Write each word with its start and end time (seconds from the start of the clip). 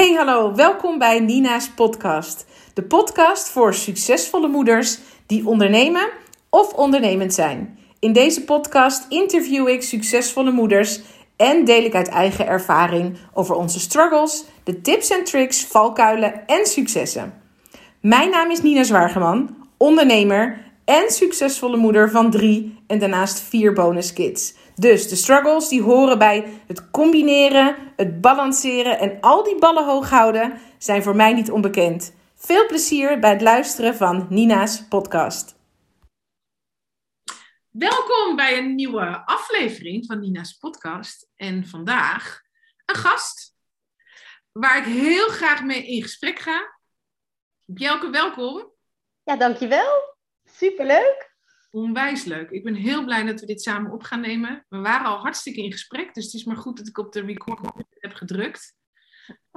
Hey 0.00 0.12
hallo, 0.12 0.54
welkom 0.54 0.98
bij 0.98 1.20
Nina's 1.20 1.70
podcast. 1.70 2.46
De 2.74 2.82
podcast 2.82 3.48
voor 3.48 3.74
succesvolle 3.74 4.48
moeders 4.48 4.98
die 5.26 5.46
ondernemen 5.46 6.08
of 6.50 6.72
ondernemend 6.72 7.34
zijn. 7.34 7.78
In 7.98 8.12
deze 8.12 8.44
podcast 8.44 9.06
interview 9.08 9.68
ik 9.68 9.82
succesvolle 9.82 10.50
moeders 10.50 11.00
en 11.36 11.64
deel 11.64 11.84
ik 11.84 11.94
uit 11.94 12.08
eigen 12.08 12.46
ervaring 12.46 13.16
over 13.34 13.54
onze 13.54 13.80
struggles, 13.80 14.44
de 14.64 14.80
tips 14.80 15.10
en 15.10 15.24
tricks, 15.24 15.64
valkuilen 15.64 16.46
en 16.46 16.66
successen. 16.66 17.34
Mijn 18.00 18.30
naam 18.30 18.50
is 18.50 18.62
Nina 18.62 18.82
Zwaargeman, 18.82 19.56
ondernemer 19.76 20.72
en 20.84 21.10
succesvolle 21.10 21.76
moeder 21.76 22.10
van 22.10 22.30
drie 22.30 22.78
en 22.86 22.98
daarnaast 22.98 23.40
vier 23.40 23.72
bonus 23.72 24.12
kids. 24.12 24.54
Dus 24.80 25.08
de 25.08 25.16
struggles 25.16 25.68
die 25.68 25.82
horen 25.82 26.18
bij 26.18 26.62
het 26.66 26.90
combineren, 26.90 27.92
het 27.96 28.20
balanceren 28.20 28.98
en 28.98 29.20
al 29.20 29.44
die 29.44 29.58
ballen 29.58 29.84
hoog 29.84 30.10
houden 30.10 30.60
zijn 30.78 31.02
voor 31.02 31.16
mij 31.16 31.32
niet 31.32 31.50
onbekend. 31.50 32.14
Veel 32.34 32.66
plezier 32.66 33.18
bij 33.18 33.30
het 33.30 33.40
luisteren 33.40 33.94
van 33.94 34.26
Nina's 34.30 34.88
podcast. 34.88 35.58
Welkom 37.70 38.36
bij 38.36 38.58
een 38.58 38.74
nieuwe 38.74 39.26
aflevering 39.26 40.06
van 40.06 40.20
Nina's 40.20 40.52
podcast. 40.52 41.30
En 41.36 41.66
vandaag 41.66 42.40
een 42.86 42.96
gast 42.96 43.56
waar 44.52 44.78
ik 44.78 44.84
heel 44.84 45.28
graag 45.28 45.62
mee 45.62 45.86
in 45.86 46.02
gesprek 46.02 46.38
ga. 46.38 46.78
Bjelke, 47.64 48.10
welkom. 48.10 48.72
Ja, 49.22 49.36
dankjewel. 49.36 50.16
Superleuk. 50.44 51.29
Onwijs 51.70 52.24
leuk. 52.24 52.50
Ik 52.50 52.64
ben 52.64 52.74
heel 52.74 53.04
blij 53.04 53.24
dat 53.24 53.40
we 53.40 53.46
dit 53.46 53.62
samen 53.62 53.92
op 53.92 54.02
gaan 54.02 54.20
nemen. 54.20 54.66
We 54.68 54.78
waren 54.78 55.06
al 55.06 55.18
hartstikke 55.18 55.62
in 55.62 55.72
gesprek, 55.72 56.14
dus 56.14 56.24
het 56.24 56.34
is 56.34 56.44
maar 56.44 56.56
goed 56.56 56.76
dat 56.76 56.88
ik 56.88 56.98
op 56.98 57.12
de 57.12 57.20
record 57.20 57.60
heb 57.88 58.14
gedrukt. 58.14 58.74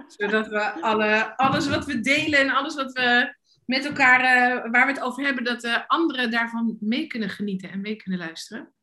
Zodat 0.07 0.47
we 0.47 0.71
alle, 0.81 1.37
alles 1.37 1.67
wat 1.67 1.85
we 1.85 1.99
delen 1.99 2.39
en 2.39 2.49
alles 2.49 2.75
wat 2.75 2.91
we 2.91 3.35
met 3.65 3.85
elkaar, 3.85 4.19
uh, 4.19 4.71
waar 4.71 4.85
we 4.85 4.91
het 4.91 5.01
over 5.01 5.23
hebben, 5.23 5.43
dat 5.43 5.61
de 5.61 5.87
anderen 5.87 6.31
daarvan 6.31 6.77
mee 6.79 7.07
kunnen 7.07 7.29
genieten 7.29 7.71
en 7.71 7.81
mee 7.81 7.95
kunnen 7.95 8.19
luisteren. 8.19 8.73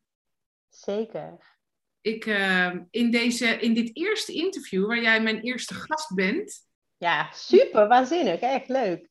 Zeker. 0.69 1.59
Ik, 2.01 2.27
uh, 2.27 2.75
in, 2.91 3.11
deze, 3.11 3.47
in 3.47 3.75
dit 3.75 3.97
eerste 3.97 4.33
interview, 4.33 4.87
waar 4.87 5.01
jij 5.01 5.23
mijn 5.23 5.41
eerste 5.41 5.75
gast 5.75 6.15
bent. 6.15 6.69
Ja, 6.97 7.31
super, 7.33 7.89
waanzinnig, 7.89 8.41
echt 8.41 8.69
leuk 8.69 9.09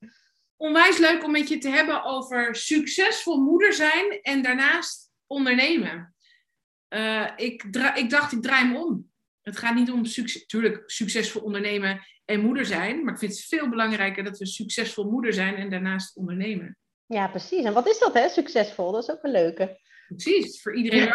onwijs 0.60 0.98
leuk 0.98 1.24
om 1.24 1.32
met 1.32 1.48
je 1.48 1.58
te 1.58 1.70
hebben 1.70 2.04
over 2.04 2.56
succesvol 2.56 3.42
moeder 3.42 3.74
zijn 3.74 4.20
en 4.22 4.42
daarnaast 4.42 5.12
ondernemen. 5.28 6.16
Uh, 6.90 7.30
ik, 7.36 7.64
ik 7.96 8.10
dacht, 8.10 8.32
ik 8.32 8.42
draai 8.42 8.66
hem 8.66 8.76
om. 8.76 9.10
Het 9.42 9.58
gaat 9.58 9.76
niet 9.76 9.92
om 9.92 10.06
succes, 10.06 10.42
natuurlijk 10.42 10.84
succesvol 10.86 11.42
ondernemen 11.42 12.02
en 12.26 12.42
moeder 12.42 12.66
zijn, 12.66 13.04
maar 13.04 13.14
ik 13.14 13.20
vind 13.20 13.32
het 13.32 13.42
veel 13.42 13.70
belangrijker 13.70 14.24
dat 14.24 14.38
we 14.38 14.46
succesvol 14.46 15.10
moeder 15.10 15.34
zijn 15.34 15.56
en 15.56 15.70
daarnaast 15.70 16.16
ondernemen. 16.16 16.78
Ja, 17.06 17.28
precies. 17.28 17.64
En 17.64 17.74
wat 17.74 17.88
is 17.88 18.00
dat, 18.00 18.14
hè? 18.14 18.30
Succesvol, 18.30 18.92
dat 18.92 19.04
is 19.04 19.10
ook 19.10 19.24
een 19.24 19.32
leuke. 19.32 19.80
Precies, 20.08 20.62
voor 20.62 20.76
iedereen. 20.76 21.08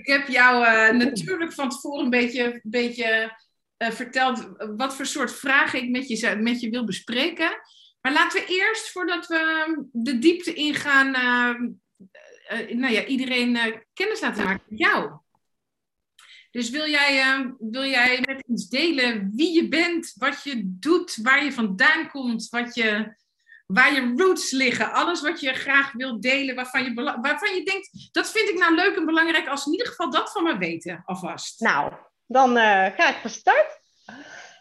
ik 0.00 0.06
heb 0.06 0.28
jou 0.28 0.64
uh, 0.64 0.98
natuurlijk 0.98 1.52
van 1.52 1.68
tevoren 1.68 2.04
een 2.04 2.10
beetje, 2.10 2.60
beetje 2.62 3.24
uh, 3.24 3.30
verteld 3.90 4.48
wat 4.76 4.94
voor 4.94 5.06
soort 5.06 5.34
vragen 5.34 5.82
ik 5.82 5.90
met 5.90 6.08
je, 6.08 6.36
met 6.36 6.60
je 6.60 6.70
wil 6.70 6.84
bespreken. 6.84 7.50
Maar 8.00 8.12
laten 8.12 8.40
we 8.40 8.46
eerst, 8.46 8.90
voordat 8.90 9.26
we 9.26 9.84
de 9.92 10.18
diepte 10.18 10.54
ingaan, 10.54 11.08
uh, 11.08 12.60
uh, 12.60 12.76
nou 12.76 12.92
ja, 12.92 13.04
iedereen 13.04 13.82
kennis 13.92 14.20
laten 14.20 14.44
maken 14.44 14.66
met 14.68 14.78
jou. 14.78 15.12
Dus 16.50 16.70
wil 16.70 16.88
jij, 16.88 17.46
wil 17.58 17.84
jij 17.84 18.22
met 18.26 18.44
ons 18.46 18.68
delen 18.68 19.30
wie 19.34 19.52
je 19.52 19.68
bent, 19.68 20.12
wat 20.16 20.42
je 20.42 20.62
doet, 20.64 21.18
waar 21.22 21.44
je 21.44 21.52
vandaan 21.52 22.10
komt, 22.10 22.48
wat 22.48 22.74
je, 22.74 23.16
waar 23.66 23.94
je 23.94 24.12
roots 24.16 24.50
liggen, 24.50 24.92
alles 24.92 25.20
wat 25.20 25.40
je 25.40 25.52
graag 25.52 25.92
wilt 25.92 26.22
delen, 26.22 26.54
waarvan 26.54 26.84
je, 26.84 26.94
waarvan 27.20 27.54
je 27.54 27.64
denkt, 27.64 28.08
dat 28.12 28.30
vind 28.30 28.48
ik 28.48 28.58
nou 28.58 28.74
leuk 28.74 28.96
en 28.96 29.06
belangrijk 29.06 29.48
als 29.48 29.66
in 29.66 29.72
ieder 29.72 29.86
geval 29.86 30.10
dat 30.10 30.32
van 30.32 30.44
me 30.44 30.58
weten 30.58 31.02
alvast. 31.04 31.60
Nou, 31.60 31.92
dan 32.26 32.56
uh, 32.56 32.86
ga 32.96 33.08
ik 33.08 33.18
van 33.20 33.30
start. 33.30 33.80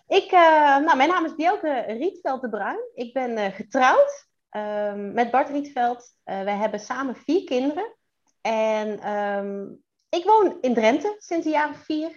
Ik, 0.08 0.32
uh, 0.32 0.78
nou, 0.78 0.98
mijn 0.98 1.10
naam 1.10 1.26
is 1.26 1.36
Bjelke 1.36 1.84
Rietveld 1.88 2.42
de 2.42 2.50
Bruin. 2.50 2.80
Ik 2.94 3.14
ben 3.14 3.38
uh, 3.38 3.46
getrouwd 3.46 4.28
uh, 4.52 4.94
met 4.94 5.32
Bart 5.32 5.50
Rietveld. 5.50 6.16
wij 6.24 6.56
hebben 6.56 6.80
samen 6.80 7.16
vier 7.16 7.44
kinderen. 7.44 7.96
En 8.42 9.12
um, 9.12 9.84
ik 10.10 10.24
woon 10.24 10.58
in 10.62 10.74
Drenthe 10.74 11.16
sinds 11.18 11.48
jaar 11.48 11.70
of 11.70 11.78
vier. 11.78 12.10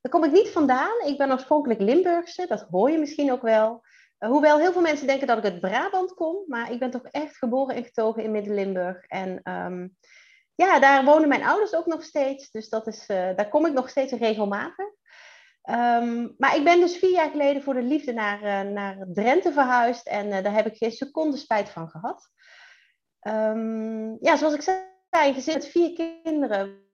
Daar 0.00 0.12
kom 0.12 0.24
ik 0.24 0.32
niet 0.32 0.48
vandaan. 0.48 1.06
Ik 1.06 1.18
ben 1.18 1.32
oorspronkelijk 1.32 1.80
Limburgse. 1.80 2.46
Dat 2.46 2.66
hoor 2.70 2.90
je 2.90 2.98
misschien 2.98 3.32
ook 3.32 3.42
wel. 3.42 3.84
hoewel 4.18 4.58
heel 4.58 4.72
veel 4.72 4.80
mensen 4.80 5.06
denken 5.06 5.26
dat 5.26 5.38
ik 5.38 5.44
uit 5.44 5.60
Brabant 5.60 6.14
kom. 6.14 6.44
Maar 6.46 6.72
ik 6.72 6.78
ben 6.78 6.90
toch 6.90 7.04
echt 7.04 7.36
geboren 7.36 7.74
en 7.74 7.84
getogen 7.84 8.22
in 8.22 8.30
Midden-Limburg. 8.30 9.04
En 9.06 9.40
um, 9.52 9.96
ja, 10.54 10.78
daar 10.78 11.04
wonen 11.04 11.28
mijn 11.28 11.44
ouders 11.44 11.74
ook 11.74 11.86
nog 11.86 12.02
steeds. 12.02 12.50
Dus 12.50 12.68
dat 12.68 12.86
is, 12.86 13.06
daar 13.06 13.48
kom 13.48 13.66
ik 13.66 13.72
nog 13.72 13.88
steeds 13.88 14.12
regelmatig. 14.12 14.86
Um, 15.70 16.34
maar 16.38 16.56
ik 16.56 16.64
ben 16.64 16.80
dus 16.80 16.96
vier 16.96 17.10
jaar 17.10 17.30
geleden 17.30 17.62
voor 17.62 17.74
de 17.74 17.82
liefde 17.82 18.12
naar, 18.12 18.42
uh, 18.42 18.72
naar 18.72 19.06
Drenthe 19.12 19.52
verhuisd 19.52 20.06
en 20.06 20.26
uh, 20.26 20.42
daar 20.42 20.54
heb 20.54 20.66
ik 20.66 20.76
geen 20.76 20.92
seconde 20.92 21.36
spijt 21.36 21.70
van 21.70 21.88
gehad. 21.88 22.30
Um, 23.20 24.16
ja, 24.20 24.36
zoals 24.36 24.54
ik 24.54 24.62
zei, 24.62 24.78
een 25.10 25.34
gezin 25.34 25.54
met 25.54 25.66
vier 25.66 25.92
kinderen 26.22 26.88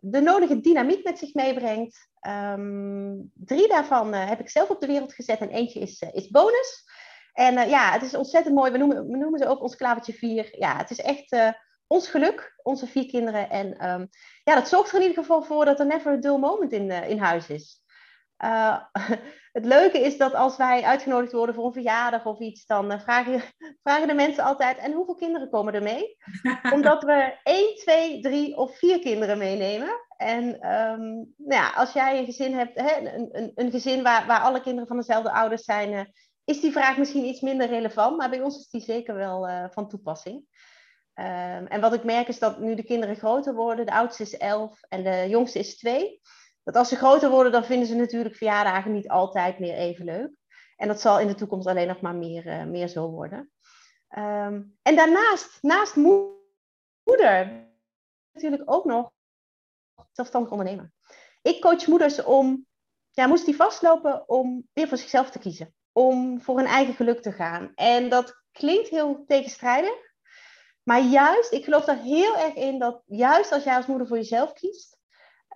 de 0.00 0.20
nodige 0.22 0.60
dynamiek 0.60 1.04
met 1.04 1.18
zich 1.18 1.34
meebrengt. 1.34 2.08
Um, 2.28 3.30
drie 3.34 3.68
daarvan 3.68 4.12
heb 4.12 4.40
ik 4.40 4.50
zelf 4.50 4.70
op 4.70 4.80
de 4.80 4.86
wereld 4.86 5.14
gezet 5.14 5.40
en 5.40 5.48
eentje 5.48 5.80
is, 5.80 6.00
is 6.00 6.28
bonus. 6.28 6.84
En 7.32 7.68
ja, 7.68 7.92
het 7.92 8.02
is 8.02 8.14
ontzettend 8.14 8.54
mooi. 8.54 8.72
We 8.72 8.78
noemen, 8.78 9.06
we 9.06 9.16
noemen 9.16 9.38
ze 9.38 9.48
ook 9.48 9.62
ons 9.62 9.76
klavertje 9.76 10.12
vier. 10.12 10.48
Ja, 10.58 10.76
het 10.76 10.90
is 10.90 11.00
echt 11.00 11.36
ons 11.86 12.08
geluk, 12.08 12.54
onze 12.62 12.86
vier 12.86 13.06
kinderen. 13.06 13.50
En 13.50 13.90
um, 13.90 14.08
ja, 14.44 14.54
dat 14.54 14.68
zorgt 14.68 14.88
er 14.90 14.94
in 14.94 15.08
ieder 15.08 15.22
geval 15.22 15.42
voor 15.42 15.64
dat 15.64 15.80
er 15.80 15.86
never 15.86 16.12
a 16.12 16.16
dull 16.16 16.38
moment 16.38 16.72
in, 16.72 16.90
uh, 16.90 17.08
in 17.08 17.18
huis 17.18 17.48
is. 17.48 17.82
Het 19.52 19.64
leuke 19.64 19.98
is 19.98 20.16
dat 20.16 20.34
als 20.34 20.56
wij 20.56 20.82
uitgenodigd 20.82 21.32
worden 21.32 21.54
voor 21.54 21.64
een 21.64 21.72
verjaardag 21.72 22.24
of 22.24 22.38
iets, 22.38 22.66
dan 22.66 23.00
vragen, 23.00 23.42
vragen 23.84 24.08
de 24.08 24.14
mensen 24.14 24.44
altijd: 24.44 24.78
en 24.78 24.92
hoeveel 24.92 25.14
kinderen 25.14 25.50
komen 25.50 25.74
er 25.74 25.82
mee? 25.82 26.16
Omdat 26.74 27.02
we 27.02 27.38
één, 27.42 27.74
twee, 27.76 28.20
drie 28.20 28.56
of 28.56 28.78
vier 28.78 29.00
kinderen 29.00 29.38
meenemen. 29.38 29.90
En 30.16 30.44
um, 30.72 31.34
nou 31.36 31.62
ja, 31.62 31.70
als 31.70 31.92
jij 31.92 32.18
een 32.18 32.24
gezin 32.24 32.54
hebt, 32.54 32.80
hè, 32.80 32.96
een, 32.96 33.28
een, 33.32 33.52
een, 33.54 33.70
gezin 33.70 34.02
waar, 34.02 34.26
waar 34.26 34.40
alle 34.40 34.60
kinderen 34.60 34.88
van 34.88 34.96
dezelfde 34.96 35.32
ouders 35.32 35.64
zijn, 35.64 36.12
is 36.50 36.60
die 36.60 36.72
vraag 36.72 36.96
misschien 36.96 37.24
iets 37.24 37.40
minder 37.40 37.68
relevant. 37.68 38.16
Maar 38.16 38.30
bij 38.30 38.42
ons 38.42 38.58
is 38.58 38.68
die 38.68 38.80
zeker 38.80 39.14
wel 39.14 39.68
van 39.70 39.88
toepassing. 39.88 40.44
Um, 41.14 41.66
en 41.66 41.80
wat 41.80 41.94
ik 41.94 42.04
merk 42.04 42.28
is 42.28 42.38
dat 42.38 42.58
nu 42.58 42.74
de 42.74 42.84
kinderen 42.84 43.16
groter 43.16 43.54
worden, 43.54 43.86
de 43.86 43.92
oudste 43.92 44.22
is 44.22 44.36
elf 44.36 44.82
en 44.88 45.04
de 45.04 45.28
jongste 45.28 45.58
is 45.58 45.78
twee, 45.78 46.20
dat 46.62 46.76
als 46.76 46.88
ze 46.88 46.96
groter 46.96 47.30
worden, 47.30 47.52
dan 47.52 47.64
vinden 47.64 47.88
ze 47.88 47.94
natuurlijk 47.94 48.36
verjaardagen 48.36 48.92
niet 48.92 49.08
altijd 49.08 49.58
meer 49.58 49.74
even 49.74 50.04
leuk. 50.04 50.30
En 50.76 50.88
dat 50.88 51.00
zal 51.00 51.20
in 51.20 51.26
de 51.26 51.34
toekomst 51.34 51.66
alleen 51.66 51.86
nog 51.86 52.00
maar 52.00 52.14
meer, 52.14 52.46
uh, 52.46 52.64
meer 52.64 52.88
zo 52.88 53.10
worden. 53.10 53.50
Um, 54.18 54.78
en 54.82 54.96
daarnaast, 54.96 55.58
naast 55.62 55.96
moeder, 55.96 57.68
natuurlijk 58.32 58.70
ook 58.70 58.84
nog 58.84 59.10
zelfstandig 60.12 60.50
ondernemen. 60.50 60.94
Ik 61.42 61.60
coach 61.60 61.86
moeders 61.86 62.22
om, 62.22 62.66
ja, 63.10 63.26
moest 63.26 63.44
die 63.44 63.56
vastlopen 63.56 64.28
om 64.28 64.68
weer 64.72 64.88
voor 64.88 64.98
zichzelf 64.98 65.30
te 65.30 65.38
kiezen. 65.38 65.74
Om 66.00 66.40
voor 66.40 66.56
hun 66.56 66.66
eigen 66.66 66.94
geluk 66.94 67.22
te 67.22 67.32
gaan. 67.32 67.72
En 67.74 68.08
dat 68.08 68.42
klinkt 68.52 68.88
heel 68.88 69.24
tegenstrijdig. 69.26 70.08
Maar 70.82 71.00
juist, 71.00 71.52
ik 71.52 71.64
geloof 71.64 71.86
er 71.86 71.96
heel 71.96 72.36
erg 72.36 72.54
in 72.54 72.78
dat 72.78 73.02
juist 73.06 73.52
als 73.52 73.64
jij 73.64 73.76
als 73.76 73.86
moeder 73.86 74.06
voor 74.06 74.16
jezelf 74.16 74.52
kiest, 74.52 74.98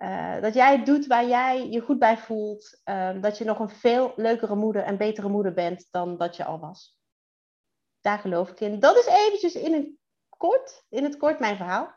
uh, 0.01 0.41
dat 0.41 0.53
jij 0.53 0.83
doet 0.83 1.07
waar 1.07 1.27
jij 1.27 1.69
je 1.69 1.79
goed 1.79 1.99
bij 1.99 2.17
voelt, 2.17 2.81
uh, 2.85 3.21
dat 3.21 3.37
je 3.37 3.43
nog 3.43 3.59
een 3.59 3.69
veel 3.69 4.13
leukere 4.15 4.55
moeder 4.55 4.83
en 4.83 4.97
betere 4.97 5.29
moeder 5.29 5.53
bent 5.53 5.87
dan 5.91 6.17
dat 6.17 6.35
je 6.35 6.45
al 6.45 6.59
was. 6.59 6.99
Daar 8.01 8.19
geloof 8.19 8.49
ik 8.49 8.59
in. 8.59 8.79
Dat 8.79 8.97
is 8.97 9.05
eventjes 9.05 9.55
in 9.55 9.73
het 9.73 9.89
kort, 10.29 10.83
in 10.89 11.03
het 11.03 11.17
kort 11.17 11.39
mijn 11.39 11.57
verhaal. 11.57 11.95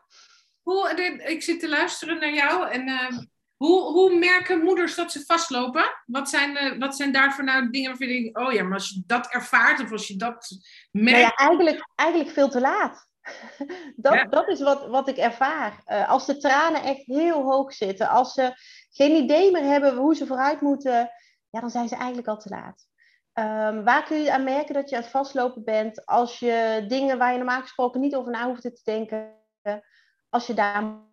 Hoe, 0.61 0.89
ik 1.25 1.43
zit 1.43 1.59
te 1.59 1.69
luisteren 1.69 2.19
naar 2.19 2.33
jou 2.33 2.69
en 2.69 2.87
uh, 2.87 3.19
hoe, 3.59 3.81
hoe 3.81 4.19
merken 4.19 4.63
moeders 4.63 4.95
dat 4.95 5.11
ze 5.11 5.25
vastlopen? 5.25 5.83
Wat 6.05 6.29
zijn, 6.29 6.79
wat 6.79 6.95
zijn 6.95 7.11
daarvoor 7.11 7.43
nou 7.43 7.69
dingen 7.69 7.89
waarvan 7.89 8.07
je 8.07 8.21
denkt, 8.21 8.37
oh 8.37 8.53
ja, 8.53 8.63
maar 8.63 8.73
als 8.73 8.89
je 8.89 9.03
dat 9.05 9.27
ervaart 9.27 9.79
of 9.79 9.91
als 9.91 10.07
je 10.07 10.15
dat 10.15 10.47
merkt... 10.91 11.11
Nou 11.11 11.17
ja, 11.17 11.35
eigenlijk, 11.35 11.89
eigenlijk 11.95 12.29
veel 12.29 12.49
te 12.49 12.59
laat. 12.59 13.07
dat, 13.95 14.31
dat 14.31 14.47
is 14.47 14.61
wat, 14.61 14.87
wat 14.87 15.07
ik 15.07 15.17
ervaar. 15.17 15.83
Uh, 15.87 16.09
als 16.09 16.25
de 16.25 16.37
tranen 16.37 16.83
echt 16.83 17.05
heel 17.05 17.43
hoog 17.43 17.73
zitten, 17.73 18.09
als 18.09 18.33
ze 18.33 18.53
geen 18.89 19.23
idee 19.23 19.51
meer 19.51 19.63
hebben 19.63 19.95
hoe 19.95 20.15
ze 20.15 20.25
vooruit 20.25 20.61
moeten, 20.61 21.09
ja, 21.49 21.59
dan 21.59 21.69
zijn 21.69 21.87
ze 21.87 21.95
eigenlijk 21.95 22.27
al 22.27 22.37
te 22.37 22.49
laat. 22.49 22.87
Um, 23.33 23.83
waar 23.83 24.03
kun 24.03 24.21
je 24.21 24.33
aan 24.33 24.43
merken 24.43 24.73
dat 24.73 24.89
je 24.89 24.95
aan 24.95 25.01
het 25.01 25.11
vastlopen 25.11 25.63
bent 25.63 26.05
als 26.05 26.39
je 26.39 26.85
dingen 26.87 27.17
waar 27.17 27.31
je 27.31 27.37
normaal 27.37 27.61
gesproken 27.61 28.01
niet 28.01 28.15
over 28.15 28.31
na 28.31 28.45
hoeft 28.45 28.61
te 28.61 28.81
denken, 28.83 29.35
als 30.29 30.47
je 30.47 30.53
daar 30.53 31.07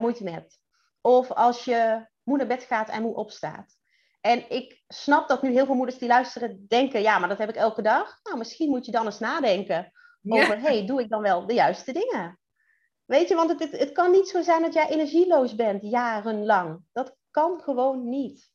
moeite 0.00 0.24
mee 0.24 0.34
hebt? 0.34 0.60
of 1.00 1.32
als 1.32 1.64
je 1.64 2.06
moe 2.22 2.36
naar 2.36 2.46
bed 2.46 2.62
gaat 2.62 2.88
en 2.88 3.02
moe 3.02 3.14
opstaat. 3.14 3.78
En 4.20 4.50
ik 4.50 4.82
snap 4.88 5.28
dat 5.28 5.42
nu 5.42 5.52
heel 5.52 5.66
veel 5.66 5.74
moeders 5.74 5.98
die 5.98 6.08
luisteren 6.08 6.64
denken, 6.68 7.02
ja, 7.02 7.18
maar 7.18 7.28
dat 7.28 7.38
heb 7.38 7.48
ik 7.48 7.56
elke 7.56 7.82
dag. 7.82 8.20
Nou, 8.22 8.38
misschien 8.38 8.70
moet 8.70 8.86
je 8.86 8.92
dan 8.92 9.04
eens 9.04 9.18
nadenken 9.18 9.92
over, 10.28 10.56
ja. 10.56 10.62
hey, 10.62 10.86
doe 10.86 11.00
ik 11.00 11.08
dan 11.08 11.22
wel 11.22 11.46
de 11.46 11.54
juiste 11.54 11.92
dingen? 11.92 12.38
Weet 13.04 13.28
je, 13.28 13.34
want 13.34 13.60
het, 13.60 13.78
het, 13.78 13.92
kan 13.92 14.10
niet 14.10 14.28
zo 14.28 14.42
zijn 14.42 14.62
dat 14.62 14.72
jij 14.74 14.88
energieloos 14.88 15.54
bent 15.54 15.82
jarenlang. 15.82 16.84
Dat 16.92 17.16
kan 17.30 17.60
gewoon 17.60 18.08
niet. 18.08 18.50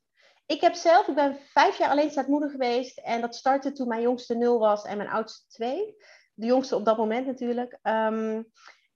Ik 0.46 0.62
heb 0.62 0.74
zelf, 0.74 1.08
ik 1.08 1.16
ben 1.16 1.40
vijf 1.54 1.78
jaar 1.78 1.90
alleenstaand 1.90 2.28
moeder 2.28 2.50
geweest. 2.50 2.98
En 2.98 3.22
dat 3.22 3.36
startte 3.36 3.72
toen 3.72 3.88
mijn 3.88 4.02
jongste 4.02 4.36
nul 4.36 4.60
was 4.60 4.84
en 4.84 4.98
mijn 4.98 5.10
oudste 5.10 5.48
twee. 5.48 5.96
De 6.34 6.46
jongste 6.46 6.76
op 6.76 6.86
dat 6.86 6.98
moment 6.98 7.26
natuurlijk. 7.26 7.80
Ehm, 7.82 8.44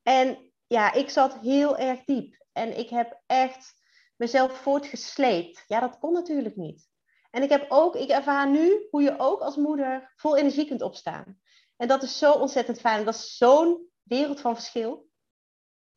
en 0.04 0.49
ja, 0.70 0.94
ik 0.94 1.10
zat 1.10 1.40
heel 1.42 1.78
erg 1.78 2.04
diep. 2.06 2.46
En 2.52 2.78
ik 2.78 2.90
heb 2.90 3.22
echt 3.26 3.74
mezelf 4.16 4.58
voortgesleept. 4.62 5.64
Ja, 5.68 5.80
dat 5.80 6.00
kon 6.00 6.14
natuurlijk 6.14 6.56
niet. 6.56 6.88
En 7.32 7.44
ik 7.44 7.50
heb 7.50 7.66
ook, 7.70 7.96
ik 7.96 8.10
ervaar 8.10 8.50
nu 8.50 8.88
hoe 8.90 9.02
je 9.02 9.20
ook 9.20 9.40
als 9.40 9.56
moeder 9.56 10.14
vol 10.16 10.38
energie 10.38 10.68
kunt 10.68 10.82
opstaan. 10.82 11.40
En 11.78 11.88
dat 11.88 12.04
is 12.04 12.18
zo 12.18 12.32
ontzettend 12.32 12.80
fijn. 12.80 13.06
Dat 13.06 13.16
is 13.16 13.38
zo'n 13.38 13.88
wereld 14.04 14.42
van 14.42 14.56
verschil. 14.56 15.10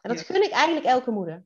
En 0.01 0.15
dat 0.15 0.21
gun 0.21 0.43
ik 0.43 0.51
eigenlijk 0.51 0.87
elke 0.87 1.11
moeder. 1.11 1.45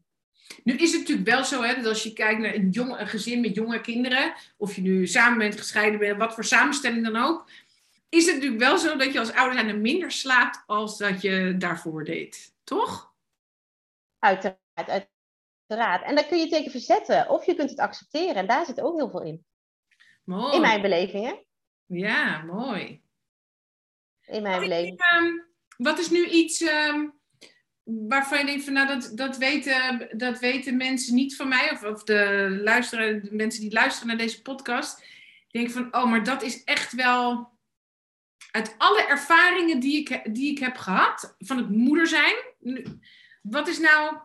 Nu 0.65 0.77
is 0.77 0.91
het 0.91 1.01
natuurlijk 1.01 1.29
wel 1.29 1.45
zo, 1.45 1.63
hè, 1.63 1.75
dat 1.75 1.87
als 1.87 2.03
je 2.03 2.13
kijkt 2.13 2.41
naar 2.41 2.55
een, 2.55 2.71
jong, 2.71 2.99
een 2.99 3.09
gezin 3.09 3.41
met 3.41 3.55
jonge 3.55 3.81
kinderen, 3.81 4.35
of 4.57 4.75
je 4.75 4.83
nu 4.83 5.07
samen 5.07 5.39
bent, 5.39 5.59
gescheiden 5.59 5.99
bent, 5.99 6.19
wat 6.19 6.35
voor 6.35 6.45
samenstelling 6.45 7.05
dan 7.05 7.17
ook, 7.17 7.51
is 8.09 8.27
het 8.27 8.35
natuurlijk 8.35 8.61
wel 8.61 8.79
zo 8.79 8.97
dat 8.97 9.13
je 9.13 9.19
als 9.19 9.33
ouder 9.33 9.79
minder 9.79 10.13
slaapt 10.13 10.63
als 10.67 10.99
dat 10.99 11.23
je 11.23 11.55
daarvoor 11.59 12.05
deed. 12.05 12.55
Toch? 12.65 13.15
Uiteraard, 14.27 15.09
uiteraard. 15.69 16.05
En 16.05 16.15
daar 16.15 16.27
kun 16.27 16.39
je 16.39 16.49
tegen 16.49 16.71
verzetten, 16.71 17.29
of 17.31 17.47
je 17.47 17.55
kunt 17.55 17.71
het 17.71 17.79
accepteren. 17.79 18.35
En 18.35 18.47
daar 18.47 18.67
zit 18.67 18.81
ook 18.81 18.97
heel 18.97 19.11
veel 19.11 19.23
in. 19.23 19.45
Mooi. 20.25 20.55
In 20.55 20.61
mijn 20.61 20.83
beleving, 20.83 21.25
hè? 21.25 21.35
Ja, 21.87 22.43
mooi. 22.43 23.03
In 24.25 24.43
mijn 24.43 24.61
beleving. 24.61 25.01
Ehm, 25.01 25.33
wat 25.77 25.99
is 25.99 26.11
nu 26.11 26.27
iets 26.27 26.61
um, 26.61 27.15
waarvan 27.85 28.39
je 28.39 28.45
denkt 28.45 28.65
van 28.65 28.73
nou 28.73 28.87
dat, 28.87 29.13
dat, 29.15 29.37
weten, 29.37 30.09
dat 30.19 30.39
weten 30.39 30.77
mensen 30.77 31.15
niet 31.15 31.37
van 31.37 31.49
mij, 31.49 31.71
of, 31.71 31.83
of 31.83 32.05
de, 32.05 32.49
luisteren, 32.63 33.25
de 33.25 33.35
mensen 33.35 33.61
die 33.61 33.73
luisteren 33.73 34.09
naar 34.09 34.17
deze 34.17 34.43
podcast, 34.43 35.05
denk 35.51 35.71
van 35.71 35.95
oh, 35.95 36.11
maar 36.11 36.25
dat 36.25 36.43
is 36.43 36.65
echt 36.65 36.93
wel 36.93 37.55
uit 38.51 38.75
alle 38.79 39.07
ervaringen 39.07 39.81
die 39.81 40.01
ik, 40.01 40.35
die 40.35 40.51
ik 40.51 40.59
heb 40.59 40.77
gehad 40.77 41.37
van 41.39 41.57
het 41.57 41.71
moeder 41.71 42.07
zijn. 42.07 42.35
Wat 43.51 43.69
is 43.69 43.79
nou 43.79 44.15
een 44.15 44.21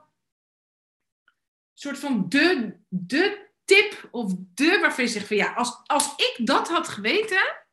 soort 1.73 1.99
van 1.99 2.29
de, 2.29 2.77
de 2.87 3.49
tip 3.65 4.07
of 4.11 4.33
de 4.53 4.79
waarvan 4.81 5.03
je 5.03 5.09
zegt 5.09 5.27
van 5.27 5.37
ja, 5.37 5.53
als, 5.53 5.81
als 5.85 6.13
ik 6.15 6.39
dat 6.45 6.69
had 6.69 6.87
geweten, 6.87 7.65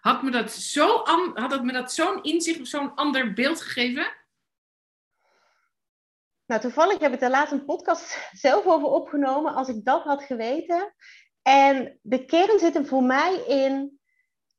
had 0.00 0.22
me 0.22 0.30
dat 0.30 0.52
zo 0.52 1.04
had 1.34 1.50
het 1.50 1.62
me 1.62 1.72
dat 1.72 1.92
zo'n 1.92 2.22
inzicht 2.22 2.60
of 2.60 2.66
zo'n 2.66 2.94
ander 2.94 3.32
beeld 3.32 3.60
gegeven? 3.60 4.06
Nou, 6.46 6.60
toevallig 6.60 6.98
heb 6.98 7.12
ik 7.12 7.20
daar 7.20 7.30
laatst 7.30 7.52
een 7.52 7.64
podcast 7.64 8.18
zelf 8.46 8.64
over 8.64 8.88
opgenomen. 8.88 9.54
Als 9.54 9.68
ik 9.68 9.84
dat 9.84 10.02
had 10.02 10.22
geweten. 10.22 10.94
En 11.42 11.98
de 12.02 12.24
kern 12.24 12.58
zit 12.58 12.74
hem 12.74 12.86
voor 12.86 13.02
mij 13.02 13.34
in. 13.46 14.00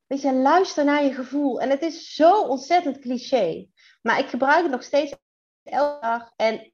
Weet 0.08 0.22
je, 0.22 0.34
luister 0.34 0.86
naar 0.86 1.04
je 1.04 1.14
gevoel. 1.14 1.62
En 1.62 1.70
het 1.70 1.82
is 1.82 2.14
zo 2.14 2.42
ontzettend 2.42 3.00
cliché. 3.00 3.68
Maar 4.02 4.20
ik 4.20 4.28
gebruik 4.28 4.62
het 4.62 4.72
nog 4.72 4.84
steeds 4.84 5.14
elke 5.66 6.02
dag. 6.02 6.32
En 6.36 6.74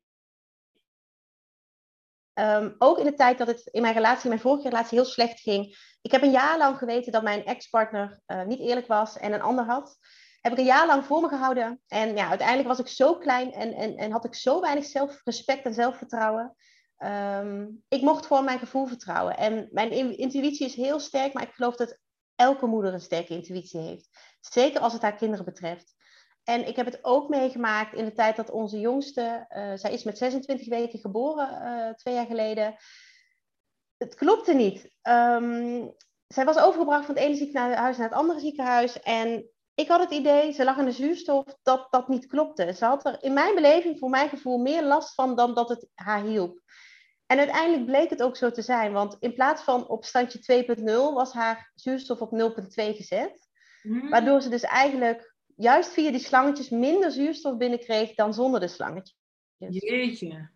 um, 2.34 2.76
ook 2.78 2.98
in 2.98 3.06
de 3.06 3.14
tijd 3.14 3.38
dat 3.38 3.48
het 3.48 3.66
in 3.66 3.82
mijn 3.82 3.94
relatie, 3.94 4.30
mijn 4.30 4.42
vorige 4.42 4.70
relatie, 4.70 4.98
heel 4.98 5.08
slecht 5.08 5.40
ging. 5.40 5.78
Ik 6.02 6.12
heb 6.12 6.22
een 6.22 6.32
jaar 6.32 6.58
lang 6.58 6.78
geweten 6.78 7.12
dat 7.12 7.24
mijn 7.24 7.46
ex-partner 7.46 8.22
uh, 8.28 8.44
niet 8.44 8.60
eerlijk 8.60 8.88
was 8.88 9.18
en 9.18 9.34
een 9.34 9.42
ander 9.42 9.66
had 9.66 9.98
heb 10.42 10.52
ik 10.52 10.58
een 10.58 10.66
jaar 10.66 10.88
lang 10.88 11.06
voor 11.06 11.22
me 11.22 11.28
gehouden. 11.28 11.82
En 11.88 12.16
ja, 12.16 12.30
uiteindelijk 12.30 12.68
was 12.68 12.80
ik 12.80 12.88
zo 12.88 13.18
klein 13.18 13.54
en, 13.54 13.74
en, 13.74 13.98
en 13.98 14.12
had 14.12 14.26
ik 14.26 14.36
zo 14.36 14.62
weinig 14.62 14.86
zelfrespect 14.86 15.66
en 15.66 15.74
zelfvertrouwen. 15.74 16.56
Um, 16.98 17.84
ik 17.88 18.02
mocht 18.02 18.26
voor 18.26 18.44
mijn 18.44 18.60
gevoel 18.60 18.86
vertrouwen. 18.86 19.38
En 19.38 19.68
mijn 19.72 20.18
intuïtie 20.18 20.66
is 20.66 20.76
heel 20.76 21.00
sterk, 21.00 21.34
maar 21.34 21.44
ik 21.44 21.54
geloof 21.54 21.76
dat 21.76 21.98
elke 22.36 22.66
moeder 22.66 22.94
een 22.94 23.02
sterke 23.02 23.34
intuïtie 23.34 23.80
heeft. 23.80 24.10
Zeker 24.40 24.82
als 24.82 24.94
het 24.94 25.02
haar 25.02 25.16
kinderen 25.16 25.46
betreft. 25.46 25.96
En 26.44 26.68
ik 26.68 26.76
heb 26.76 26.86
het 26.86 27.00
ook 27.02 27.30
meegemaakt 27.30 27.94
in 27.94 28.06
de 28.06 28.14
tijd 28.14 28.36
dat 28.36 28.52
onze 28.52 28.80
jongste, 28.80 29.46
uh, 29.50 29.72
zij 29.76 29.94
is 29.94 30.04
met 30.04 30.18
26 30.18 30.68
weken 30.68 31.00
geboren, 31.00 31.50
uh, 31.62 31.94
twee 31.94 32.14
jaar 32.14 32.26
geleden. 32.26 32.76
Het 33.98 34.16
klopte 34.16 34.54
niet. 34.54 34.92
Um, 35.04 35.96
zij 36.28 36.46
was 36.46 36.58
overgebracht 36.58 37.06
van 37.06 37.16
het 37.16 37.24
ene 37.24 37.36
ziekenhuis 37.36 37.98
naar 37.98 38.10
het 38.10 38.18
andere 38.18 38.40
ziekenhuis. 38.40 39.00
En 39.00 39.50
ik 39.74 39.88
had 39.88 40.00
het 40.00 40.12
idee, 40.12 40.52
ze 40.52 40.64
lag 40.64 40.78
in 40.78 40.86
de 40.86 40.92
zuurstof, 40.92 41.46
dat 41.64 41.88
dat 41.90 42.08
niet 42.08 42.28
klopte. 42.28 42.74
Ze 42.74 42.86
had 42.86 43.06
er 43.06 43.24
in 43.24 43.34
mijn 43.34 43.56
beleving, 43.56 44.00
voor 44.00 44.10
mijn 44.10 44.30
gevoel, 44.30 44.58
meer 44.58 44.84
last 44.84 45.14
van 45.14 45.36
dan 45.36 45.54
dat 45.54 45.70
het 45.70 45.88
haar 45.96 46.24
hielp. 46.24 46.62
En 47.26 47.38
uiteindelijk 47.38 47.86
bleek 47.86 48.10
het 48.10 48.24
ook 48.24 48.36
zo 48.36 48.52
te 48.52 48.62
zijn, 48.62 48.92
want 48.92 49.18
in 49.20 49.34
plaats 49.34 49.62
van 49.62 49.88
op 49.88 50.06
standje 50.06 50.66
2.0 50.78 50.84
was 51.14 51.34
haar 51.34 51.72
zuurstof 51.76 52.22
op 52.22 52.32
0.2 52.32 52.96
gezet. 52.96 53.50
Hmm. 53.82 54.10
Waardoor 54.10 54.42
ze 54.42 54.50
dus 54.50 54.64
eigenlijk 54.64 55.31
juist 55.62 55.90
via 55.90 56.12
die 56.12 56.20
slangetjes 56.20 56.70
minder 56.70 57.12
zuurstof 57.12 57.58
binnenkreeg 57.58 58.16
dan 58.16 58.34
zonder 58.34 58.60
de 58.60 58.68
slangetjes. 58.68 59.16
Jeetje. 59.58 60.52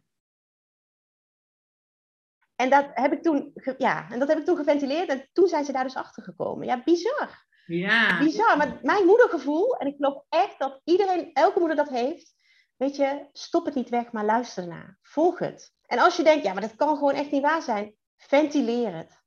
En 2.55 2.69
dat 2.69 2.89
heb 2.93 3.11
ik 3.11 3.23
toen, 3.23 3.53
ja, 3.77 4.09
en 4.11 4.19
dat 4.19 4.27
heb 4.27 4.37
ik 4.37 4.45
toen 4.45 4.57
geventileerd 4.57 5.09
en 5.09 5.29
toen 5.33 5.47
zijn 5.47 5.65
ze 5.65 5.71
daar 5.71 5.83
dus 5.83 5.95
achter 5.95 6.23
gekomen. 6.23 6.67
Ja, 6.67 6.83
bizar. 6.83 7.45
Ja. 7.65 8.19
Bizar, 8.19 8.57
maar 8.57 8.79
mijn 8.81 9.05
moedergevoel, 9.05 9.77
en 9.77 9.87
ik 9.87 9.95
geloof 9.95 10.23
echt 10.29 10.59
dat 10.59 10.81
iedereen, 10.83 11.33
elke 11.33 11.59
moeder 11.59 11.77
dat 11.77 11.89
heeft. 11.89 12.33
Weet 12.75 12.95
je, 12.95 13.29
stop 13.31 13.65
het 13.65 13.75
niet 13.75 13.89
weg, 13.89 14.11
maar 14.11 14.25
luister 14.25 14.63
ernaar. 14.63 14.97
Volg 15.01 15.39
het. 15.39 15.73
En 15.85 15.99
als 15.99 16.15
je 16.15 16.23
denkt, 16.23 16.45
ja, 16.45 16.53
maar 16.53 16.61
dat 16.61 16.75
kan 16.75 16.95
gewoon 16.97 17.13
echt 17.13 17.31
niet 17.31 17.41
waar 17.41 17.61
zijn, 17.61 17.95
ventileer 18.17 18.95
het. 18.95 19.23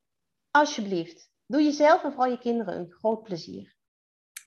Alsjeblieft. 0.50 1.30
Doe 1.46 1.62
jezelf 1.62 2.04
en 2.04 2.12
vooral 2.12 2.30
je 2.30 2.38
kinderen 2.38 2.78
een 2.78 2.92
groot 2.92 3.22
plezier. 3.22 3.77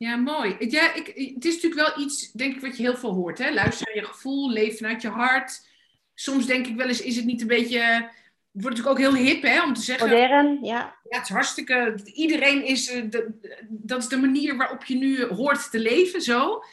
Ja, 0.01 0.15
mooi. 0.15 0.55
Ja, 0.59 0.93
ik, 0.93 1.07
het 1.35 1.45
is 1.45 1.53
natuurlijk 1.53 1.95
wel 1.95 2.05
iets, 2.05 2.31
denk 2.31 2.55
ik, 2.55 2.61
wat 2.61 2.77
je 2.77 2.83
heel 2.83 2.97
veel 2.97 3.13
hoort. 3.13 3.37
Hè? 3.37 3.51
Luister 3.51 3.87
naar 3.87 4.03
je 4.03 4.11
gevoel, 4.11 4.51
leef 4.51 4.77
vanuit 4.77 5.01
je 5.01 5.07
hart. 5.07 5.67
Soms 6.13 6.45
denk 6.45 6.67
ik 6.67 6.75
wel 6.75 6.87
eens, 6.87 7.01
is 7.01 7.15
het 7.15 7.25
niet 7.25 7.41
een 7.41 7.47
beetje 7.47 8.09
het 8.53 8.61
wordt 8.61 8.77
natuurlijk 8.77 9.07
ook 9.07 9.13
heel 9.13 9.25
hip 9.25 9.41
hè, 9.41 9.63
om 9.63 9.73
te 9.73 9.81
zeggen. 9.81 10.09
Modern, 10.09 10.59
ja. 10.63 10.95
Ja, 11.09 11.17
het 11.17 11.23
is 11.23 11.33
hartstikke. 11.33 11.99
Iedereen 12.03 12.65
is. 12.65 12.89
Eh, 12.91 13.01
de, 13.09 13.31
dat 13.69 14.01
is 14.01 14.07
de 14.07 14.17
manier 14.17 14.57
waarop 14.57 14.83
je 14.83 14.95
nu 14.95 15.25
hoort 15.25 15.71
te 15.71 15.79
leven, 15.79 16.21
zo. 16.21 16.63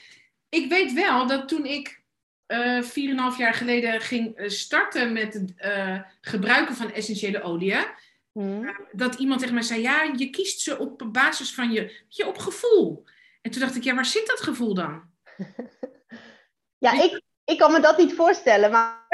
Ik 0.48 0.68
weet 0.68 0.92
wel 0.92 1.26
dat 1.26 1.48
toen 1.48 1.64
ik 1.64 2.02
eh, 2.46 2.82
4,5 2.82 2.90
jaar 3.38 3.54
geleden 3.54 4.00
ging 4.00 4.36
eh, 4.36 4.48
starten 4.48 5.12
met 5.12 5.34
het 5.34 5.52
uh, 5.64 6.00
gebruiken 6.20 6.74
van 6.74 6.92
essentiële 6.92 7.42
oliën. 7.42 7.86
Hmm. 8.32 8.76
dat 8.92 9.14
iemand 9.14 9.40
tegen 9.40 9.54
mij 9.54 9.62
zei: 9.62 9.80
Ja, 9.82 10.12
je 10.16 10.30
kiest 10.30 10.60
ze 10.60 10.78
op 10.78 11.08
basis 11.12 11.54
van 11.54 11.72
je, 11.72 12.00
je 12.08 12.26
op 12.26 12.38
gevoel. 12.38 13.04
En 13.48 13.54
toen 13.54 13.62
dacht 13.62 13.76
ik: 13.76 13.84
Ja, 13.84 13.94
waar 13.94 14.06
zit 14.06 14.26
dat 14.26 14.40
gevoel 14.40 14.74
dan? 14.74 15.10
ja, 16.86 16.92
ik, 17.02 17.22
ik 17.44 17.58
kan 17.58 17.72
me 17.72 17.80
dat 17.80 17.98
niet 17.98 18.14
voorstellen, 18.14 18.70
maar. 18.70 19.06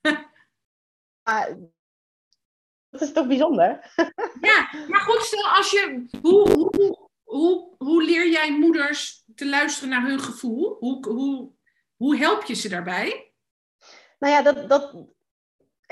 maar 1.24 1.56
dat 2.90 3.00
is 3.00 3.12
toch 3.12 3.26
bijzonder? 3.26 3.92
ja, 4.50 4.70
maar 4.88 5.00
goed, 5.00 5.22
stel 5.22 5.48
als 5.48 5.70
je. 5.70 6.08
Hoe, 6.22 6.50
hoe, 6.50 7.08
hoe, 7.22 7.74
hoe 7.78 8.02
leer 8.02 8.28
jij 8.28 8.58
moeders 8.58 9.24
te 9.34 9.48
luisteren 9.48 9.88
naar 9.88 10.06
hun 10.06 10.20
gevoel? 10.20 10.76
Hoe, 10.78 11.06
hoe, 11.08 11.52
hoe 11.96 12.16
help 12.16 12.44
je 12.44 12.54
ze 12.54 12.68
daarbij? 12.68 13.32
Nou 14.18 14.32
ja, 14.32 14.42
dat, 14.42 14.68
dat, 14.68 14.94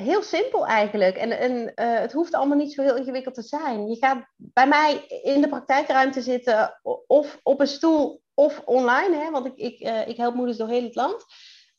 heel 0.02 0.22
simpel 0.22 0.66
eigenlijk. 0.66 1.16
En, 1.16 1.38
en 1.38 1.52
uh, 1.52 1.98
het 1.98 2.12
hoeft 2.12 2.34
allemaal 2.34 2.56
niet 2.56 2.72
zo 2.72 2.82
heel 2.82 2.96
ingewikkeld 2.96 3.34
te 3.34 3.42
zijn. 3.42 3.88
Je 3.88 3.96
gaat 3.96 4.26
bij 4.36 4.68
mij 4.68 5.06
in 5.06 5.40
de 5.40 5.48
praktijkruimte 5.48 6.22
zitten, 6.22 6.80
of 7.06 7.40
op 7.42 7.60
een 7.60 7.66
stoel 7.66 8.22
of 8.34 8.62
online, 8.64 9.16
hè, 9.16 9.30
want 9.30 9.46
ik, 9.46 9.56
ik, 9.56 9.80
uh, 9.80 10.08
ik 10.08 10.16
help 10.16 10.34
moeders 10.34 10.58
door 10.58 10.68
heel 10.68 10.82
het 10.82 10.94
land. 10.94 11.24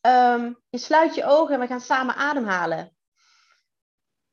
Um, 0.02 0.64
je 0.70 0.78
sluit 0.78 1.16
je 1.16 1.26
ogen 1.26 1.54
en 1.54 1.60
we 1.60 1.68
gaan 1.68 1.82
samen 1.82 2.16
ademhalen. 2.16 2.96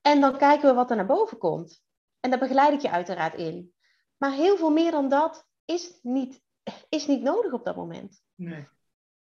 En 0.01 0.21
dan 0.21 0.37
kijken 0.37 0.69
we 0.69 0.75
wat 0.75 0.91
er 0.91 0.97
naar 0.97 1.07
boven 1.07 1.39
komt. 1.39 1.83
En 2.21 2.31
daar 2.31 2.39
begeleid 2.39 2.73
ik 2.73 2.81
je 2.81 2.91
uiteraard 2.91 3.35
in. 3.35 3.75
Maar 4.17 4.33
heel 4.33 4.57
veel 4.57 4.71
meer 4.71 4.91
dan 4.91 5.09
dat 5.09 5.47
is 5.65 5.99
niet, 6.03 6.41
is 6.89 7.07
niet 7.07 7.23
nodig 7.23 7.53
op 7.53 7.65
dat 7.65 7.77
moment. 7.77 8.23
Nee. 8.35 8.69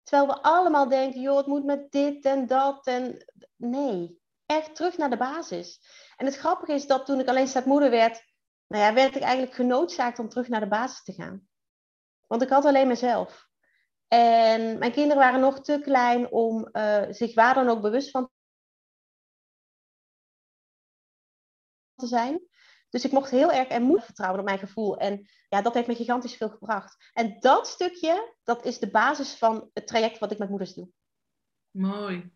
Terwijl 0.03 0.29
we 0.29 0.43
allemaal 0.43 0.89
denken, 0.89 1.21
joh, 1.21 1.37
het 1.37 1.47
moet 1.47 1.65
met 1.65 1.91
dit 1.91 2.25
en 2.25 2.47
dat. 2.47 2.87
En 2.87 3.27
nee, 3.57 4.22
terug 4.61 4.97
naar 4.97 5.11
de 5.11 5.17
basis. 5.17 5.81
En 6.17 6.27
het 6.27 6.37
grappige 6.37 6.73
is 6.73 6.87
dat 6.87 7.07
toen 7.07 7.21
ik 7.21 7.29
alleen 7.29 7.49
moeder 7.65 7.91
werd, 7.91 8.25
nou 8.67 8.85
ja, 8.85 8.95
werd 8.95 9.17
ik 9.17 9.23
eigenlijk 9.23 9.55
genoodzaakt 9.55 10.19
om 10.19 10.29
terug 10.29 10.49
naar 10.49 10.61
de 10.61 10.69
basis 10.69 11.03
te 11.03 11.13
gaan. 11.13 11.49
Want 12.27 12.43
ik 12.43 12.49
had 12.49 12.65
alleen 12.65 12.89
mezelf. 12.89 13.51
En 14.09 14.79
mijn 14.79 14.93
kinderen 14.93 15.23
waren 15.23 15.41
nog 15.41 15.61
te 15.61 15.81
klein 15.83 16.31
om 16.31 16.69
uh, 16.73 17.05
zich 17.11 17.35
waar 17.35 17.55
dan 17.55 17.69
ook 17.69 17.81
bewust 17.81 18.11
van 18.11 18.31
te 21.95 22.07
zijn. 22.07 22.47
Dus 22.89 23.05
ik 23.05 23.13
mocht 23.13 23.31
heel 23.31 23.53
erg 23.53 23.69
en 23.69 23.83
moet 23.83 24.05
vertrouwen 24.05 24.41
op 24.41 24.47
mijn 24.47 24.59
gevoel. 24.59 24.97
En 24.97 25.29
ja, 25.49 25.63
dat 25.63 25.75
heeft 25.75 25.87
me 25.87 25.95
gigantisch 25.95 26.37
veel 26.37 26.49
gebracht. 26.49 27.11
En 27.13 27.41
dat 27.41 27.67
stukje, 27.67 28.37
dat 28.43 28.65
is 28.65 28.79
de 28.79 28.91
basis 28.91 29.35
van 29.35 29.71
het 29.73 29.87
traject 29.87 30.19
wat 30.19 30.33
ik 30.33 30.39
met 30.39 30.49
moeders 30.49 30.75
doe. 30.75 30.89
Mooi. 31.71 32.33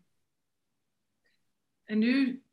En 1.87 1.97
nu 1.97 2.43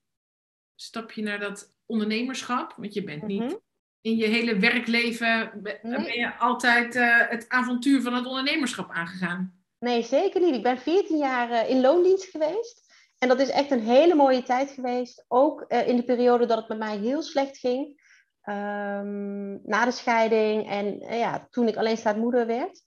stap 0.74 1.12
je 1.12 1.22
naar 1.22 1.38
dat 1.40 1.76
ondernemerschap, 1.86 2.74
want 2.76 2.94
je 2.94 3.04
bent 3.04 3.22
niet 3.26 3.42
Mhm. 3.42 3.54
in 4.00 4.16
je 4.16 4.26
hele 4.26 4.58
werkleven 4.58 5.50
ben, 5.62 5.78
je 6.18 6.34
altijd 6.38 6.94
eh, 6.96 7.28
het 7.28 7.48
avontuur 7.48 8.02
van 8.02 8.14
het 8.14 8.26
ondernemerschap 8.26 8.90
aangegaan. 8.90 9.62
Nee, 9.78 10.02
zeker 10.02 10.40
niet. 10.40 10.54
Ik 10.54 10.62
ben 10.62 10.78
14 10.78 11.16
jaar 11.18 11.50
eh, 11.50 11.70
in 11.70 11.80
loondienst 11.80 12.24
geweest. 12.30 12.82
En 13.18 13.28
dat 13.28 13.40
is 13.40 13.50
echt 13.50 13.70
een 13.70 13.80
hele 13.86 14.14
mooie 14.14 14.42
tijd 14.42 14.70
geweest. 14.70 15.24
Ook 15.28 15.60
eh, 15.60 15.88
in 15.88 15.96
de 15.96 16.04
periode 16.04 16.46
dat 16.46 16.58
het 16.58 16.68
met 16.68 16.78
mij 16.78 16.96
heel 16.98 17.22
slecht 17.22 17.58
ging. 17.58 18.02
Ehm, 18.42 19.68
na 19.68 19.84
de 19.84 19.90
scheiding 19.90 20.68
en 20.70 20.98
ja, 21.18 21.46
toen 21.50 21.68
ik 21.68 21.76
alleenstaand 21.76 22.16
moeder 22.18 22.46
werd. 22.46 22.82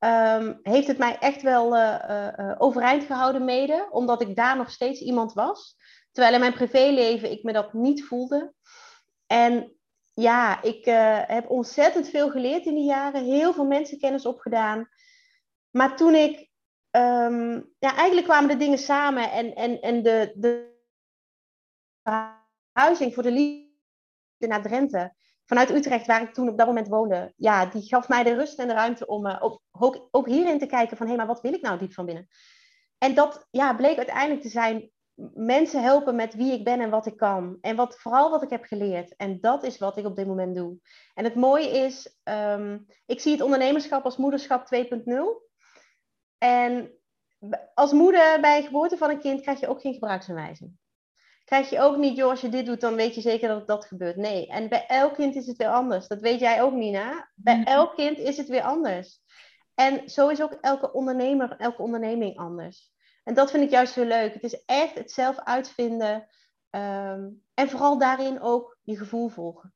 Ehm, 0.00 0.54
heeft 0.62 0.86
het 0.86 0.98
mij 0.98 1.18
echt 1.18 1.42
wel 1.42 1.76
eh, 1.76 1.94
eh, 1.94 2.38
eh, 2.38 2.54
overeind 2.58 3.04
gehouden 3.04 3.44
mede. 3.44 3.88
Omdat 3.90 4.20
ik 4.20 4.36
daar 4.36 4.56
nog 4.56 4.70
steeds 4.70 5.00
iemand 5.00 5.32
was. 5.32 5.76
Terwijl 6.12 6.34
in 6.34 6.40
mijn 6.40 6.52
privéleven 6.52 7.30
ik 7.30 7.42
me 7.42 7.52
dat 7.52 7.72
niet 7.72 8.04
voelde. 8.04 8.52
En 9.26 9.74
ja, 10.14 10.62
ik 10.62 10.84
heb 11.26 11.50
ontzettend 11.50 12.08
veel 12.08 12.30
geleerd 12.30 12.66
in 12.66 12.74
die 12.74 12.84
jaren. 12.84 13.24
Heel 13.24 13.52
veel 13.52 13.66
mensenkennis 13.66 14.26
opgedaan. 14.26 14.88
Maar 15.70 15.96
toen 15.96 16.14
ik 16.14 16.50
ehm, 16.90 17.60
ja, 17.78 17.96
eigenlijk 17.96 18.26
kwamen 18.26 18.48
de 18.48 18.56
dingen 18.56 18.78
samen 18.78 19.32
en, 19.32 19.54
en, 19.54 19.80
en 19.80 20.02
de, 20.02 20.32
de 20.36 20.78
verhuizing 22.02 23.14
voor 23.14 23.22
de 23.22 23.30
liefde 23.30 24.46
naar 24.46 24.62
Drenthe, 24.62 25.14
vanuit 25.50 25.70
Utrecht, 25.70 26.06
waar 26.06 26.22
ik 26.22 26.34
toen 26.34 26.48
op 26.48 26.58
dat 26.58 26.66
moment 26.66 26.88
woonde, 26.88 27.32
ja, 27.36 27.66
die 27.66 27.82
gaf 27.82 28.08
mij 28.08 28.22
de 28.22 28.34
rust 28.34 28.58
en 28.58 28.68
de 28.68 28.74
ruimte 28.74 29.06
om 29.06 29.26
eh, 29.26 29.42
ook, 30.10 30.26
hierin 30.26 30.58
te 30.58 30.66
kijken 30.66 30.96
van, 30.96 31.08
hé, 31.08 31.16
maar 31.16 31.26
wat 31.26 31.40
wil 31.40 31.52
ik 31.52 31.62
nou 31.62 31.78
diep 31.78 31.92
van 31.92 32.06
binnen? 32.06 32.28
En 32.98 33.14
dat 33.14 33.46
ja, 33.50 33.74
bleek 33.74 33.96
uiteindelijk 33.96 34.42
te 34.42 34.48
zijn 34.48 34.90
mensen 35.34 35.82
helpen 35.82 36.16
met 36.16 36.34
wie 36.34 36.52
ik 36.52 36.64
ben 36.64 36.80
en 36.80 36.90
wat 36.90 37.06
ik 37.06 37.16
kan. 37.16 37.58
En 37.60 37.76
wat, 37.76 38.00
vooral 38.00 38.30
wat 38.30 38.42
ik 38.42 38.50
heb 38.50 38.64
geleerd. 38.64 39.16
En 39.16 39.40
dat 39.40 39.64
is 39.64 39.78
wat 39.78 39.96
ik 39.96 40.06
op 40.06 40.16
dit 40.16 40.26
moment 40.26 40.54
doe. 40.54 40.78
En 41.14 41.24
het 41.24 41.34
mooie 41.34 41.70
is, 41.70 42.18
ehm, 42.22 42.78
ik 43.06 43.20
zie 43.20 43.32
het 43.32 43.42
ondernemerschap 43.42 44.04
als 44.04 44.16
moederschap 44.16 44.66
2.0. 44.66 45.48
En 46.38 46.90
als 47.74 47.92
moeder 47.92 48.40
bij 48.40 48.62
geboorte 48.62 48.96
van 48.96 49.10
een 49.10 49.20
kind 49.20 49.40
krijg 49.40 49.60
je 49.60 49.68
ook 49.68 49.80
geen 49.80 49.92
gebruiksaanwijzing. 49.92 50.78
Krijg 51.50 51.70
je 51.70 51.80
ook 51.80 51.96
niet, 51.96 52.16
joh, 52.16 52.30
als 52.30 52.40
je 52.40 52.48
dit 52.48 52.66
doet, 52.66 52.80
dan 52.80 52.94
weet 52.94 53.14
je 53.14 53.20
zeker 53.20 53.48
dat 53.48 53.66
dat 53.66 53.84
gebeurt. 53.84 54.16
Nee, 54.16 54.46
en 54.46 54.68
bij 54.68 54.86
elk 54.86 55.14
kind 55.14 55.34
is 55.36 55.46
het 55.46 55.56
weer 55.56 55.68
anders. 55.68 56.06
Dat 56.08 56.20
weet 56.20 56.40
jij 56.40 56.62
ook, 56.62 56.72
Nina. 56.72 57.30
Bij 57.34 57.56
Mhm. 57.56 57.66
elk 57.66 57.94
kind 57.94 58.18
is 58.18 58.36
het 58.36 58.48
weer 58.48 58.62
anders. 58.62 59.20
En 59.74 60.08
zo 60.10 60.28
is 60.28 60.42
ook 60.42 60.52
elke 60.60 60.92
ondernemer, 60.92 61.56
elke 61.56 61.82
onderneming 61.82 62.36
anders. 62.38 62.90
En 63.24 63.34
dat 63.34 63.50
vind 63.50 63.62
ik 63.64 63.70
juist 63.70 63.92
zo 63.92 64.04
leuk. 64.04 64.32
Het 64.34 64.42
is 64.42 64.64
echt 64.64 64.94
het 64.94 65.10
zelf 65.10 65.38
uitvinden. 65.38 66.28
ehm, 66.70 67.28
en 67.54 67.68
vooral 67.68 67.98
daarin 67.98 68.40
ook 68.40 68.78
je 68.82 68.96
gevoel 68.96 69.28
volgen. 69.28 69.74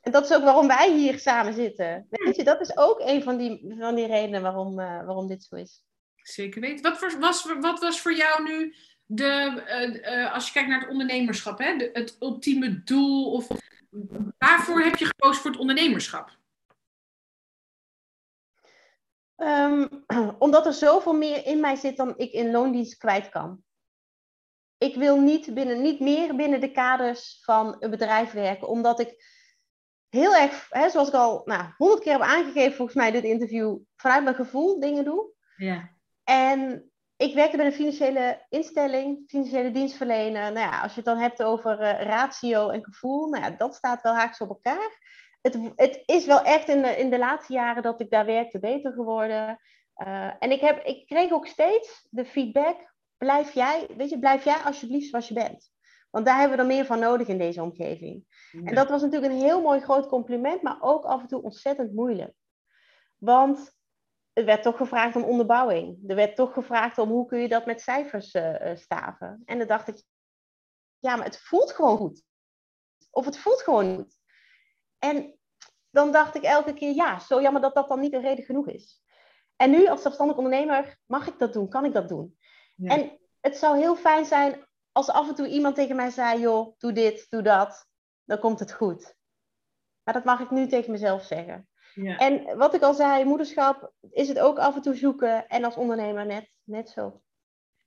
En 0.00 0.12
dat 0.12 0.24
is 0.24 0.32
ook 0.36 0.42
waarom 0.42 0.66
wij 0.66 0.92
hier 0.92 1.18
samen 1.18 1.54
zitten. 1.54 2.06
Weet 2.10 2.36
je, 2.36 2.44
dat 2.44 2.60
is 2.60 2.76
ook 2.76 3.00
een 3.00 3.22
van 3.22 3.36
die, 3.36 3.74
van 3.78 3.94
die 3.94 4.06
redenen 4.06 4.42
waarom, 4.42 4.78
eh, 4.80 5.04
waarom 5.04 5.26
dit 5.26 5.42
zo 5.42 5.56
is. 5.56 5.82
Zeker 6.22 6.60
weten. 6.60 6.82
Wat 6.90 7.00
was, 7.00 7.18
was, 7.18 7.44
wat 7.60 7.80
was 7.80 8.00
voor 8.00 8.14
jou 8.14 8.42
nu 8.42 8.74
de, 9.14 9.62
eh, 9.66 10.24
eh, 10.24 10.32
als 10.34 10.46
je 10.46 10.52
kijkt 10.52 10.68
naar 10.68 10.80
het 10.80 10.88
ondernemerschap, 10.88 11.58
hè, 11.58 11.76
de, 11.76 11.90
het 11.92 12.16
ultieme 12.20 12.82
doel? 12.82 13.32
Of 13.32 13.48
waarvoor 14.38 14.80
heb 14.80 14.96
je 14.96 15.04
gekozen 15.04 15.42
voor 15.42 15.50
het 15.50 15.60
ondernemerschap? 15.60 16.38
Ehm, 19.36 19.86
omdat 20.38 20.66
er 20.66 20.72
zoveel 20.72 21.14
meer 21.14 21.46
in 21.46 21.60
mij 21.60 21.76
zit 21.76 21.96
dan 21.96 22.14
ik 22.16 22.32
in 22.32 22.50
loondienst 22.50 22.96
kwijt 22.96 23.28
kan. 23.28 23.62
Ik 24.78 24.94
wil 24.94 25.20
niet, 25.20 25.54
binnen, 25.54 25.82
niet 25.82 26.00
meer 26.00 26.36
binnen 26.36 26.60
de 26.60 26.72
kaders 26.72 27.40
van 27.44 27.76
een 27.78 27.90
bedrijf 27.90 28.32
werken, 28.32 28.68
omdat 28.68 29.00
ik 29.00 29.40
heel 30.08 30.36
erg, 30.36 30.66
hè, 30.70 30.90
zoals 30.90 31.08
ik 31.08 31.14
al 31.14 31.42
nou, 31.44 31.72
honderd 31.76 32.02
keer 32.02 32.12
heb 32.12 32.22
aangegeven, 32.22 32.76
volgens 32.76 32.96
mij 32.96 33.10
dit 33.10 33.24
interview, 33.24 33.78
vanuit 33.96 34.24
mijn 34.24 34.36
gevoel 34.36 34.80
dingen 34.80 35.04
doe. 35.04 35.32
Ja. 35.56 35.90
En 36.24 36.91
ik 37.22 37.34
werkte 37.34 37.56
bij 37.56 37.66
een 37.66 37.72
financiële 37.72 38.46
instelling, 38.48 39.24
financiële 39.26 39.70
dienstverlener. 39.70 40.52
Nou 40.52 40.66
ja, 40.66 40.82
als 40.82 40.90
je 40.90 40.96
het 40.96 41.04
dan 41.04 41.18
hebt 41.18 41.42
over 41.42 41.78
eh, 41.78 42.06
ratio 42.06 42.68
en 42.68 42.84
gevoel, 42.84 43.28
nou 43.28 43.42
ja, 43.44 43.50
dat 43.50 43.74
staat 43.74 44.02
wel 44.02 44.14
haaks 44.14 44.40
op 44.40 44.48
elkaar. 44.48 45.00
Het, 45.40 45.58
het 45.76 46.02
is 46.06 46.26
wel 46.26 46.42
echt 46.42 46.68
in 46.68 46.82
de, 46.82 46.88
in 46.88 47.10
de 47.10 47.18
laatste 47.18 47.52
jaren 47.52 47.82
dat 47.82 48.00
ik 48.00 48.10
daar 48.10 48.26
werkte 48.26 48.58
beter 48.58 48.92
geworden. 48.92 49.58
Uh, 49.96 50.30
en 50.38 50.50
ik, 50.50 50.60
heb, 50.60 50.84
ik 50.84 51.06
kreeg 51.06 51.32
ook 51.32 51.46
steeds 51.46 52.06
de 52.10 52.24
feedback, 52.24 52.94
blijf 53.18 53.52
jij, 53.52 53.86
weet 53.96 54.10
je, 54.10 54.18
blijf 54.18 54.44
jij 54.44 54.56
alsjeblieft 54.56 55.08
zoals 55.08 55.28
je 55.28 55.34
bent. 55.34 55.70
Want 56.10 56.26
daar 56.26 56.38
hebben 56.38 56.56
we 56.56 56.62
er 56.62 56.68
meer 56.68 56.84
van 56.84 56.98
nodig 56.98 57.28
in 57.28 57.38
deze 57.38 57.62
omgeving. 57.62 58.24
Ja. 58.50 58.60
En 58.64 58.74
dat 58.74 58.88
was 58.88 59.02
natuurlijk 59.02 59.32
een 59.32 59.38
heel 59.38 59.62
mooi 59.62 59.80
groot 59.80 60.08
compliment, 60.08 60.62
maar 60.62 60.76
ook 60.80 61.04
af 61.04 61.20
en 61.20 61.26
toe 61.26 61.42
ontzettend 61.42 61.92
moeilijk. 61.92 62.34
Want 63.18 63.80
er 64.32 64.44
werd 64.44 64.62
toch 64.62 64.76
gevraagd 64.76 65.16
om 65.16 65.22
onderbouwing. 65.22 66.10
Er 66.10 66.16
werd 66.16 66.36
toch 66.36 66.52
gevraagd 66.52 66.98
om 66.98 67.08
hoe 67.08 67.26
kun 67.26 67.38
je 67.38 67.48
dat 67.48 67.66
met 67.66 67.80
cijfers 67.80 68.34
uh, 68.34 68.76
staven. 68.76 69.42
En 69.44 69.58
dan 69.58 69.66
dacht 69.66 69.88
ik, 69.88 70.02
ja, 70.98 71.16
maar 71.16 71.24
het 71.24 71.40
voelt 71.40 71.72
gewoon 71.72 71.96
goed. 71.96 72.22
Of 73.10 73.24
het 73.24 73.38
voelt 73.38 73.62
gewoon 73.62 73.96
goed. 73.96 74.18
En 74.98 75.38
dan 75.90 76.12
dacht 76.12 76.34
ik 76.34 76.42
elke 76.42 76.74
keer, 76.74 76.94
ja, 76.94 77.18
zo 77.18 77.40
jammer 77.40 77.62
dat 77.62 77.74
dat 77.74 77.88
dan 77.88 78.00
niet 78.00 78.12
een 78.12 78.20
reden 78.20 78.44
genoeg 78.44 78.68
is. 78.68 79.02
En 79.56 79.70
nu 79.70 79.88
als 79.88 80.02
zelfstandig 80.02 80.36
ondernemer, 80.36 80.98
mag 81.06 81.26
ik 81.26 81.38
dat 81.38 81.52
doen? 81.52 81.68
Kan 81.68 81.84
ik 81.84 81.92
dat 81.92 82.08
doen? 82.08 82.38
Ja. 82.76 82.96
En 82.96 83.18
het 83.40 83.56
zou 83.56 83.78
heel 83.78 83.96
fijn 83.96 84.24
zijn 84.24 84.66
als 84.92 85.08
af 85.08 85.28
en 85.28 85.34
toe 85.34 85.48
iemand 85.48 85.74
tegen 85.74 85.96
mij 85.96 86.10
zei, 86.10 86.40
joh, 86.40 86.74
doe 86.78 86.92
dit, 86.92 87.26
doe 87.30 87.42
dat. 87.42 87.86
Dan 88.24 88.38
komt 88.38 88.58
het 88.58 88.72
goed. 88.72 89.14
Maar 90.02 90.14
dat 90.14 90.24
mag 90.24 90.40
ik 90.40 90.50
nu 90.50 90.66
tegen 90.66 90.90
mezelf 90.90 91.24
zeggen. 91.24 91.68
Ja. 91.94 92.16
En 92.16 92.56
wat 92.56 92.74
ik 92.74 92.82
al 92.82 92.94
zei, 92.94 93.24
moederschap 93.24 93.92
is 94.10 94.28
het 94.28 94.38
ook 94.38 94.58
af 94.58 94.74
en 94.74 94.82
toe 94.82 94.94
zoeken. 94.94 95.48
En 95.48 95.64
als 95.64 95.76
ondernemer 95.76 96.26
net, 96.26 96.50
net 96.64 96.88
zo. 96.88 97.22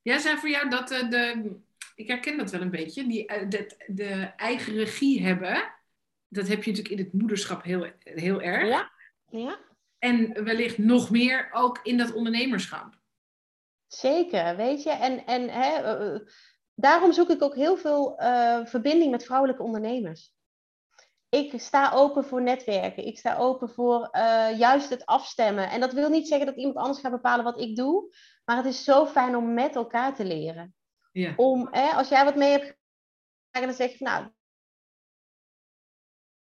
Ja, 0.02 0.20
zijn 0.20 0.38
voor 0.38 0.50
jou 0.50 0.70
dat 0.70 0.92
uh, 0.92 1.10
de... 1.10 1.56
Ik 1.96 2.08
herken 2.08 2.38
dat 2.38 2.52
wel 2.52 2.62
een 2.62 2.72
beetje. 2.72 3.08
Die, 3.08 3.32
uh, 3.32 3.50
de, 3.50 3.76
de 3.88 4.32
eigen 4.38 4.74
regie 4.74 5.24
hebben. 5.24 5.74
Dat 6.28 6.48
heb 6.48 6.64
je 6.64 6.72
natuurlijk 6.72 7.00
in 7.00 7.06
het 7.06 7.14
moederschap 7.14 7.64
heel, 7.64 7.92
heel 8.00 8.42
erg. 8.42 8.68
Ja. 8.68 8.92
ja. 9.30 9.60
En 10.00 10.44
wellicht 10.44 10.78
nog 10.78 11.10
meer 11.10 11.50
ook 11.52 11.80
in 11.84 11.98
dat 11.98 12.14
ondernemerschap. 12.14 12.94
Zeker, 13.88 14.56
weet 14.56 14.84
je. 14.84 14.92
En, 14.92 15.26
en 15.26 15.50
hè, 15.50 16.00
uh, 16.14 16.20
daarom 16.74 17.14
zoek 17.14 17.30
ik 17.30 17.42
ook 17.42 17.56
heel 17.56 17.78
veel 17.78 18.16
verbinding 18.66 19.12
met 19.12 19.26
vrouwelijke 19.26 19.64
ondernemers 19.64 20.35
ik 21.36 21.62
sta 21.62 21.92
open 21.92 22.24
voor 22.26 22.42
netwerken. 22.42 23.06
Ik 23.06 23.18
sta 23.18 23.38
open 23.38 23.70
voor 23.70 24.10
uh, 24.12 24.58
juist 24.58 24.90
het 24.90 25.06
afstemmen. 25.06 25.70
En 25.70 25.80
dat 25.80 25.94
wil 25.94 26.10
niet 26.10 26.28
zeggen 26.28 26.46
dat 26.46 26.56
iemand 26.56 26.78
anders 26.78 27.00
gaat 27.00 27.12
bepalen 27.12 27.46
wat 27.46 27.60
ik 27.60 27.76
doe. 27.76 28.16
Maar 28.46 28.58
het 28.58 28.66
is 28.66 28.84
zo 28.84 29.06
fijn 29.06 29.36
om 29.36 29.54
met 29.54 29.76
elkaar 29.76 30.16
te 30.16 30.26
leren. 30.26 30.76
Ja. 31.12 31.34
Om, 31.36 31.68
hè, 31.72 31.90
als 31.90 32.10
jij 32.10 32.26
wat 32.26 32.36
mee 32.36 32.52
hebt 32.52 32.78
en 33.52 33.62
dan 33.62 33.74
zeg 33.74 33.98
je, 33.98 34.04
nou, 34.04 34.28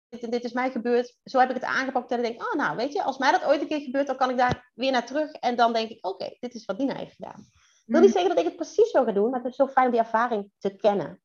dit, 0.09 0.31
dit, 0.31 0.45
is 0.45 0.53
mij 0.53 0.71
gebeurd. 0.71 1.17
Zo 1.25 1.39
heb 1.39 1.49
ik 1.49 1.55
het 1.55 1.65
aangepakt. 1.65 2.11
En 2.11 2.17
dan 2.17 2.27
denk 2.27 2.41
ik, 2.41 2.49
oh 2.49 2.55
nou, 2.55 2.77
weet 2.77 2.93
je, 2.93 3.03
als 3.03 3.19
mij 3.19 3.31
dat 3.31 3.45
ooit 3.45 3.61
een 3.61 3.69
keer 3.69 3.81
gebeurt, 3.81 4.07
dan 4.07 4.17
kan 4.17 4.31
ik 4.31 4.37
daar 4.37 4.71
weer 4.75 4.93
naar 4.93 5.07
terug. 5.07 5.33
En 5.33 5.57
dan 5.57 5.73
denk 5.73 5.91
ik, 5.91 6.07
oké, 6.07 6.25
okay, 6.25 6.37
dit 6.41 6.55
is 6.55 6.65
wat 6.65 6.79
Nina 6.79 6.95
heeft 6.95 7.15
gedaan. 7.15 7.41
Ik 7.87 7.97
wil 7.97 8.01
niet 8.01 8.13
zeggen 8.13 8.31
dat 8.31 8.39
ik 8.39 8.45
het 8.45 8.57
precies 8.57 8.91
zo 8.91 9.05
ga 9.05 9.13
doen, 9.13 9.31
maar 9.31 9.41
het 9.41 9.51
is 9.51 9.57
zo 9.57 9.69
fijn 9.69 9.87
om 9.87 9.93
die 9.93 10.01
ervaring 10.01 10.51
te 10.59 10.77
kennen. 10.77 11.23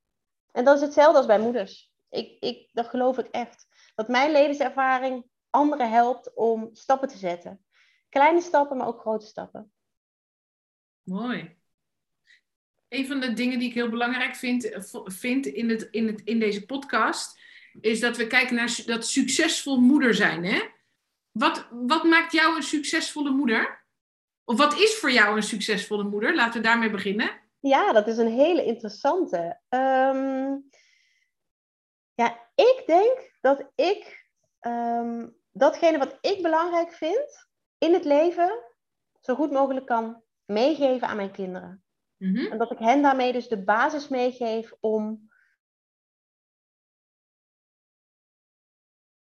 En 0.51 0.65
dat 0.65 0.75
is 0.75 0.81
hetzelfde 0.81 1.17
als 1.17 1.25
bij 1.25 1.39
moeders. 1.39 1.94
Ik, 2.15 2.38
ik, 2.39 2.69
dat 2.74 2.88
geloof 2.88 3.17
ik 3.17 3.27
echt. 3.27 3.67
Dat 3.95 4.07
mijn 4.07 4.31
levenservaring 4.31 5.25
anderen 5.50 5.89
helpt 5.89 6.34
om 6.34 6.69
stappen 6.74 7.07
te 7.07 7.17
zetten. 7.17 7.65
Kleine 8.10 8.41
stappen, 8.41 8.77
maar 8.77 8.88
ook 8.88 9.00
grote 9.00 9.25
stappen. 9.25 9.72
Mooi. 11.03 11.55
Een 12.89 13.07
van 13.07 13.19
de 13.19 13.34
dingen 13.34 13.60
die 13.60 13.67
ik 13.67 13.74
heel 13.74 13.89
belangrijk 13.89 14.36
vind, 14.36 14.69
vind 15.05 15.45
in, 15.45 15.69
het, 15.69 15.81
in, 15.81 16.07
het, 16.07 16.22
in 16.24 16.39
deze 16.39 16.65
podcast, 16.65 17.39
is 17.81 18.00
dat 18.00 18.17
we 18.17 18.27
kijken 18.27 18.55
naar 18.55 18.81
dat 18.86 19.07
succesvol 19.07 19.79
moeder 19.79 20.13
zijn. 20.13 20.45
Hè? 20.45 20.62
Wat, 21.31 21.67
wat 21.72 22.03
maakt 22.03 22.31
jou 22.31 22.55
een 22.55 22.63
succesvolle 22.63 23.31
moeder? 23.31 23.86
Of 24.43 24.57
wat 24.57 24.79
is 24.79 24.95
voor 24.95 25.12
jou 25.12 25.36
een 25.36 25.43
succesvolle 25.43 26.03
moeder? 26.03 26.36
Laten 26.36 26.62
we 26.62 26.67
daarmee 26.67 26.89
beginnen. 26.89 27.43
Ja, 27.60 27.91
dat 27.91 28.07
is 28.07 28.17
een 28.17 28.31
hele 28.31 28.65
interessante. 28.65 29.60
Um, 29.69 30.69
ja, 32.15 32.50
ik 32.55 32.84
denk 32.86 33.31
dat 33.41 33.72
ik 33.75 34.29
ehm, 34.60 35.27
datgene 35.51 35.98
wat 35.98 36.17
ik 36.22 36.41
belangrijk 36.41 36.91
vind 36.91 37.48
in 37.77 37.93
het 37.93 38.05
leven 38.05 38.63
zo 39.19 39.36
goed 39.36 39.51
mogelijk 39.51 39.86
kan 39.86 40.24
meegeven 40.45 41.07
aan 41.07 41.15
mijn 41.15 41.31
kinderen. 41.31 41.84
Mhm. 42.17 42.51
En 42.51 42.57
dat 42.57 42.72
ik 42.72 42.79
hen 42.79 43.01
daarmee 43.01 43.34
dus 43.34 43.48
de 43.48 43.63
basis 43.63 44.07
meegeef 44.07 44.74
om 44.79 45.29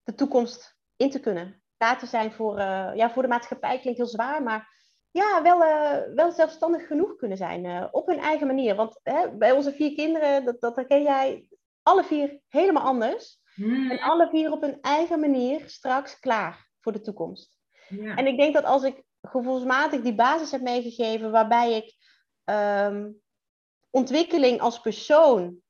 de 0.02 0.14
toekomst 0.14 0.78
in 0.96 1.10
te 1.10 1.20
kunnen. 1.20 1.62
Klaar 1.76 1.98
te 1.98 2.06
zijn 2.06 2.32
voor, 2.32 2.58
eh, 2.58 2.90
ja, 2.94 3.10
voor 3.10 3.22
de 3.22 3.28
maatschappij 3.28 3.80
klinkt 3.80 3.98
heel 3.98 4.08
zwaar, 4.08 4.42
maar 4.42 4.76
ja, 5.10 5.42
wel, 5.42 5.64
eh, 5.64 6.14
wel 6.14 6.32
zelfstandig 6.32 6.86
genoeg 6.86 7.16
kunnen 7.16 7.36
zijn 7.36 7.64
eh, 7.64 7.88
op 7.90 8.06
hun 8.06 8.18
eigen 8.18 8.46
manier. 8.46 8.74
Want 8.74 9.00
hè, 9.02 9.36
bij 9.36 9.52
onze 9.52 9.72
vier 9.72 9.94
kinderen, 9.94 10.44
dat, 10.44 10.60
dat 10.60 10.76
herken 10.76 11.02
jij, 11.02 11.48
alle 11.88 12.04
vier 12.04 12.40
helemaal 12.48 12.82
anders. 12.82 13.40
Hmm. 13.54 13.90
En 13.90 14.00
alle 14.00 14.28
vier 14.28 14.52
op 14.52 14.60
hun 14.60 14.80
eigen 14.80 15.20
manier 15.20 15.68
straks 15.68 16.18
klaar 16.18 16.68
voor 16.80 16.92
de 16.92 17.00
toekomst. 17.00 17.58
Ja. 17.88 18.16
En 18.16 18.26
ik 18.26 18.36
denk 18.36 18.54
dat 18.54 18.64
als 18.64 18.82
ik 18.82 19.02
gevoelsmatig 19.22 20.00
die 20.00 20.14
basis 20.14 20.50
heb 20.50 20.60
meegegeven, 20.60 21.30
waarbij 21.30 21.72
ik 21.76 21.96
ehm, 22.44 23.10
ontwikkeling 23.90 24.60
als 24.60 24.80
persoon 24.80 25.60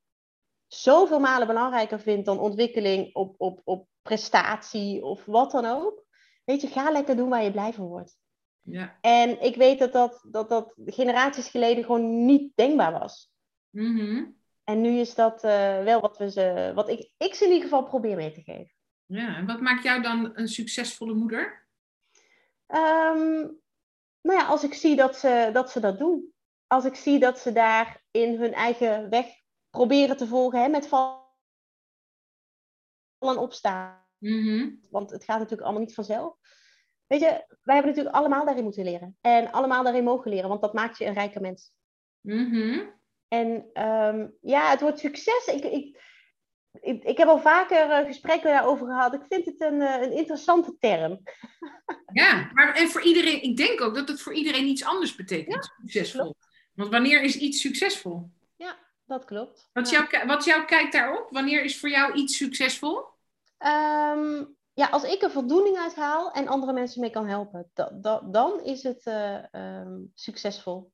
zoveel 0.67 1.21
malen 1.21 1.47
belangrijker 1.47 2.01
vind 2.01 2.25
dan 2.25 2.39
ontwikkeling 2.39 3.15
op, 3.15 3.35
op, 3.39 3.61
op 3.65 3.89
prestatie 4.03 5.05
of 5.05 5.25
wat 5.25 5.51
dan 5.51 5.65
ook. 5.65 6.05
Weet 6.45 6.61
je, 6.61 6.67
ga 6.67 6.91
lekker 6.91 7.17
doen 7.17 7.29
waar 7.29 7.43
je 7.43 7.51
blij 7.51 7.73
van 7.73 7.87
wordt. 7.87 8.17
Ja. 8.63 8.99
En 9.01 9.43
ik 9.43 9.57
weet 9.57 9.79
dat 9.79 9.93
dat, 9.93 10.27
dat, 10.31 10.49
dat 10.49 10.75
generaties 10.85 11.49
geleden 11.49 11.85
gewoon 11.85 12.25
niet 12.25 12.53
denkbaar 12.55 12.93
was. 12.93 13.33
Mhm. 13.71 14.25
En 14.69 14.81
nu 14.81 14.99
is 14.99 15.15
dat 15.15 15.45
eh, 15.45 15.83
wel 15.83 16.01
wat, 16.01 16.19
we 16.19 16.31
ze, 16.31 16.73
wat 16.75 16.89
ik, 16.89 17.11
ik 17.17 17.35
ze 17.35 17.45
in 17.45 17.51
ieder 17.51 17.69
geval 17.69 17.85
probeer 17.85 18.17
mee 18.17 18.33
te 18.33 18.43
geven. 18.43 18.73
ja. 19.07 19.37
En 19.37 19.47
wat 19.47 19.61
maakt 19.61 19.83
jou 19.83 20.03
dan 20.03 20.31
een 20.35 20.49
succesvolle 20.49 21.15
moeder? 21.15 21.67
Ehm, 22.67 23.47
nou 24.21 24.39
ja, 24.39 24.47
als 24.47 24.65
ik 24.65 24.75
zie 24.75 24.97
dat 24.97 25.17
ze, 25.17 25.51
dat 25.53 25.71
ze 25.71 25.81
dat 25.81 25.99
doen. 25.99 26.33
Als 26.67 26.85
ik 26.85 26.95
zie 26.95 27.19
dat 27.19 27.39
ze 27.39 27.53
daar 27.53 28.05
in 28.11 28.41
hun 28.41 28.53
eigen 28.53 29.11
weg 29.11 29.27
proberen 29.71 30.17
te 30.17 30.27
volgen, 30.27 30.63
hè, 30.63 30.69
met 30.69 30.89
vallen 30.89 31.23
en 33.19 33.37
opstaan. 33.37 34.07
Mhm. 34.19 34.71
Want 34.91 35.11
het 35.11 35.25
gaat 35.25 35.39
natuurlijk 35.39 35.63
allemaal 35.63 35.83
niet 35.83 35.95
vanzelf. 35.95 36.37
Weet 37.07 37.21
je, 37.21 37.57
wij 37.63 37.75
hebben 37.75 37.87
natuurlijk 37.87 38.17
allemaal 38.17 38.45
daarin 38.45 38.65
moeten 38.65 38.85
leren. 38.85 39.17
En 39.21 39.51
allemaal 39.51 39.83
daarin 39.83 40.05
mogen 40.05 40.31
leren, 40.31 40.49
want 40.49 40.61
dat 40.61 40.73
maakt 40.73 40.99
je 40.99 41.05
een 41.05 41.15
rijke 41.15 41.41
mens. 41.41 41.73
Mhm. 42.21 42.97
En 43.29 43.71
ehm, 43.73 44.27
ja, 44.41 44.71
het 44.71 44.81
woord 44.81 44.99
succes. 44.99 45.47
Ik, 45.47 45.65
ik, 45.65 45.97
ik, 46.81 47.05
ik 47.05 47.17
heb 47.19 47.29
al 47.29 47.39
vaker 47.39 47.91
eh, 47.91 48.07
gesprekken 48.07 48.51
daarover 48.51 48.87
gehad. 48.87 49.15
Ik 49.15 49.25
vind 49.29 49.45
het 49.47 49.61
een, 49.61 49.83
eh, 49.83 50.03
een 50.03 50.13
interessante 50.13 50.77
term. 50.81 51.21
Ja, 52.13 52.51
maar 52.53 52.75
en 52.75 52.89
voor 52.89 53.03
iedereen, 53.03 53.43
ik 53.43 53.57
denk 53.57 53.81
ook 53.81 53.95
dat 53.95 54.09
het 54.09 54.21
voor 54.23 54.35
iedereen 54.35 54.67
iets 54.67 54.85
anders 54.85 55.15
betekent, 55.15 55.65
succesvol. 55.81 56.35
Want 56.75 56.91
wanneer 56.91 57.23
is 57.23 57.37
iets 57.37 57.61
succesvol? 57.61 58.31
Dat 59.07 59.25
klopt. 59.25 59.69
Wat, 59.73 59.91
Ja. 59.91 60.07
jouw, 60.11 60.27
wat 60.27 60.45
jouw 60.45 60.65
kijk 60.65 60.93
daarop? 60.93 61.31
Wanneer 61.31 61.65
is 61.65 61.81
voor 61.81 61.89
jou 61.89 62.13
iets 62.13 62.37
succesvol? 62.37 63.05
Ehm, 63.59 64.45
ja, 64.75 64.87
als 64.91 65.03
ik 65.03 65.23
er 65.23 65.31
voldoening 65.31 65.77
uit 65.77 65.95
haal 65.95 66.33
en 66.33 66.49
andere 66.49 66.73
mensen 66.73 67.01
mee 67.01 67.11
kan 67.11 67.27
helpen, 67.27 67.71
da- 67.75 67.91
da- 67.95 68.21
dan 68.21 68.65
is 68.65 68.83
het 68.83 69.07
eh, 69.07 69.55
ehm, 69.55 69.99
succesvol. 70.15 70.93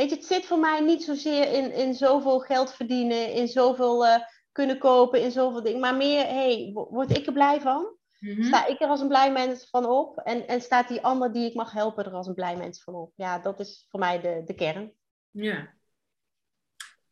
Weet 0.00 0.10
je, 0.10 0.16
het 0.16 0.24
zit 0.24 0.46
voor 0.46 0.58
mij 0.58 0.80
niet 0.80 1.02
zozeer 1.02 1.52
in, 1.52 1.72
in 1.72 1.94
zoveel 1.94 2.38
geld 2.38 2.74
verdienen, 2.74 3.32
in 3.32 3.48
zoveel 3.48 4.06
eh, 4.06 4.20
kunnen 4.52 4.78
kopen, 4.78 5.22
in 5.22 5.30
zoveel 5.30 5.62
dingen, 5.62 5.80
maar 5.80 5.96
meer, 5.96 6.26
hey, 6.26 6.70
wo- 6.74 6.88
word 6.90 7.16
ik 7.16 7.26
er 7.26 7.32
blij 7.32 7.60
van? 7.60 7.96
Mhm. 8.18 8.42
Sta 8.42 8.66
ik 8.66 8.80
er 8.80 8.88
als 8.88 9.00
een 9.00 9.08
blij 9.08 9.32
mens 9.32 9.66
van 9.70 9.86
op? 9.86 10.18
En, 10.18 10.48
en 10.48 10.60
staat 10.60 10.88
die 10.88 11.00
ander 11.02 11.32
die 11.32 11.48
ik 11.48 11.54
mag 11.54 11.72
helpen 11.72 12.04
er 12.04 12.12
als 12.12 12.26
een 12.26 12.34
blij 12.34 12.56
mens 12.56 12.82
van 12.82 12.94
op? 12.94 13.12
Ja, 13.16 13.38
dat 13.38 13.60
is 13.60 13.86
voor 13.90 14.00
mij 14.00 14.20
de, 14.20 14.42
de 14.44 14.54
kern. 14.54 14.92
Ja. 15.30 15.68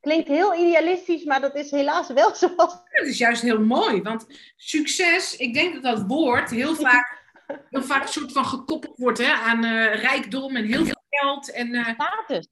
Klinkt 0.01 0.29
heel 0.29 0.55
idealistisch, 0.55 1.25
maar 1.25 1.41
dat 1.41 1.55
is 1.55 1.71
helaas 1.71 2.09
wel 2.09 2.35
zoals. 2.35 2.73
Dat 2.91 3.07
is 3.07 3.19
juist 3.19 3.43
heel 3.43 3.61
mooi, 3.61 4.03
want 4.03 4.27
succes, 4.57 5.37
ik 5.37 5.55
denk 5.55 5.75
dat 5.75 5.83
dat 5.83 6.07
woord 6.07 6.51
heel 6.51 6.75
vaak, 6.75 7.25
heel 7.71 7.83
vaak 7.83 8.03
een 8.03 8.09
soort 8.09 8.33
van 8.33 8.45
gekoppeld 8.45 8.99
wordt 8.99 9.19
hè, 9.19 9.33
aan 9.33 9.65
eh, 9.65 9.95
rijkdom 10.03 10.57
en 10.57 10.65
heel 10.65 10.85
veel 10.85 11.03
geld 11.09 11.53
en 11.53 11.75
eh, 11.75 11.95
Status. 11.95 12.49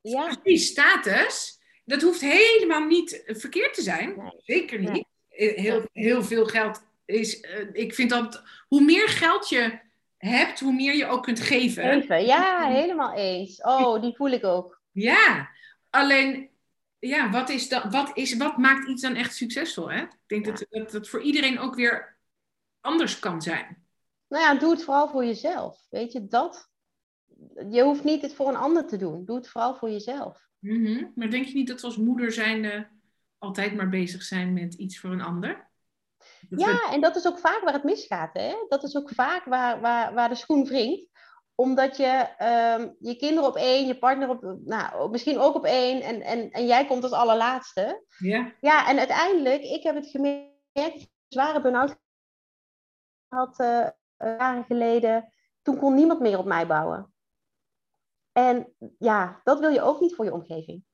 Ja, 0.00 0.36
precies 0.42 0.66
status. 0.66 1.58
Dat 1.84 2.02
hoeft 2.02 2.20
helemaal 2.20 2.86
niet 2.86 3.22
verkeerd 3.26 3.74
te 3.74 3.82
zijn, 3.82 4.16
Nee. 4.16 4.32
zeker 4.36 4.78
niet. 4.78 4.90
Nee. 4.90 5.06
Eh, 5.28 5.56
Heel, 5.62 5.84
heel 5.92 6.22
veel 6.22 6.46
geld 6.46 6.82
is, 7.04 7.40
eh, 7.40 7.66
ik 7.72 7.94
vind 7.94 8.10
dat 8.10 8.42
hoe 8.68 8.80
meer 8.80 9.08
geld 9.08 9.48
je 9.48 9.78
hebt, 10.16 10.60
hoe 10.60 10.72
meer 10.72 10.94
je 10.94 11.06
ook 11.06 11.22
kunt 11.22 11.40
geven. 11.40 11.90
even. 11.90 12.24
Ja, 12.24 12.68
helemaal 12.68 13.14
eens. 13.14 13.62
Oh, 13.62 14.02
die 14.02 14.16
voel 14.16 14.30
ik 14.30 14.44
ook. 14.44 14.80
Ja, 14.90 15.48
alleen, 15.90 16.50
ja, 16.98 17.30
wat, 17.30 17.48
is 17.48 17.68
dan, 17.68 17.90
wat, 17.90 18.10
is, 18.14 18.36
wat 18.36 18.56
maakt 18.56 18.88
iets 18.88 19.02
dan 19.02 19.14
echt 19.14 19.34
succesvol? 19.36 19.90
Hè? 19.90 20.02
Ik 20.02 20.10
denk 20.26 20.44
dat, 20.44 20.66
dat 20.70 20.90
dat 20.90 21.08
voor 21.08 21.22
iedereen 21.22 21.58
ook 21.58 21.74
weer 21.74 22.18
anders 22.80 23.18
kan 23.18 23.42
zijn. 23.42 23.86
Nou 24.28 24.42
ja, 24.44 24.54
doe 24.54 24.70
het 24.70 24.84
vooral 24.84 25.08
voor 25.08 25.24
jezelf. 25.24 25.86
Weet 25.90 26.12
je, 26.12 26.26
dat. 26.26 26.68
Je 27.70 27.82
hoeft 27.82 28.04
niet 28.04 28.22
het 28.22 28.34
voor 28.34 28.48
een 28.48 28.56
ander 28.56 28.86
te 28.86 28.96
doen. 28.96 29.24
Doe 29.24 29.36
het 29.36 29.48
vooral 29.48 29.74
voor 29.74 29.90
jezelf. 29.90 30.48
Mhm. 30.58 31.04
Maar 31.14 31.30
denk 31.30 31.44
je 31.46 31.54
niet 31.54 31.68
dat 31.68 31.80
we 31.80 31.86
als 31.86 31.96
moeder 31.96 32.32
zijnde 32.32 32.88
altijd 33.38 33.74
maar 33.74 33.88
bezig 33.88 34.22
zijn 34.22 34.52
met 34.52 34.74
iets 34.74 35.00
voor 35.00 35.10
een 35.10 35.20
ander? 35.20 35.70
Dat 36.48 36.62
we- 36.62 36.70
Ja, 36.70 36.92
en 36.92 37.00
dat 37.00 37.16
is 37.16 37.26
ook 37.26 37.38
vaak 37.38 37.60
waar 37.64 37.72
het 37.72 37.84
misgaat. 37.84 38.30
Hè? 38.32 38.54
Dat 38.68 38.82
is 38.82 38.96
ook 38.96 39.10
vaak 39.14 39.44
waar, 39.44 39.80
waar, 39.80 40.14
waar 40.14 40.28
de 40.28 40.34
schoen 40.34 40.64
wringt. 40.64 41.08
Omdat 41.54 41.96
je 41.96 42.26
ehm, 42.38 42.88
je 42.98 43.16
kinderen 43.16 43.48
op 43.48 43.56
één, 43.56 43.86
je 43.86 43.98
partner 43.98 44.28
op, 44.28 44.56
nou, 44.64 45.10
misschien 45.10 45.38
ook 45.38 45.54
op 45.54 45.64
één. 45.64 46.02
En, 46.02 46.20
en, 46.22 46.50
en 46.50 46.66
jij 46.66 46.86
komt 46.86 47.02
als 47.02 47.12
allerlaatste. 47.12 48.04
ja. 48.18 48.52
Ja, 48.60 48.88
en 48.88 48.98
uiteindelijk, 48.98 49.62
ik 49.62 49.82
heb 49.82 49.94
het 49.94 50.06
gemerkt, 50.06 51.08
zware 51.28 51.60
burn-out 51.60 51.96
had 53.28 53.58
eh, 53.60 53.88
jaren 54.16 54.64
geleden. 54.64 55.32
Toen 55.62 55.78
kon 55.78 55.94
niemand 55.94 56.20
meer 56.20 56.38
op 56.38 56.44
mij 56.44 56.66
bouwen. 56.66 57.09
En 58.32 58.74
ja, 58.98 59.40
dat 59.44 59.60
wil 59.60 59.70
je 59.70 59.82
ook 59.82 60.00
niet 60.00 60.14
voor 60.14 60.24
je 60.24 60.32
omgeving. 60.32 60.84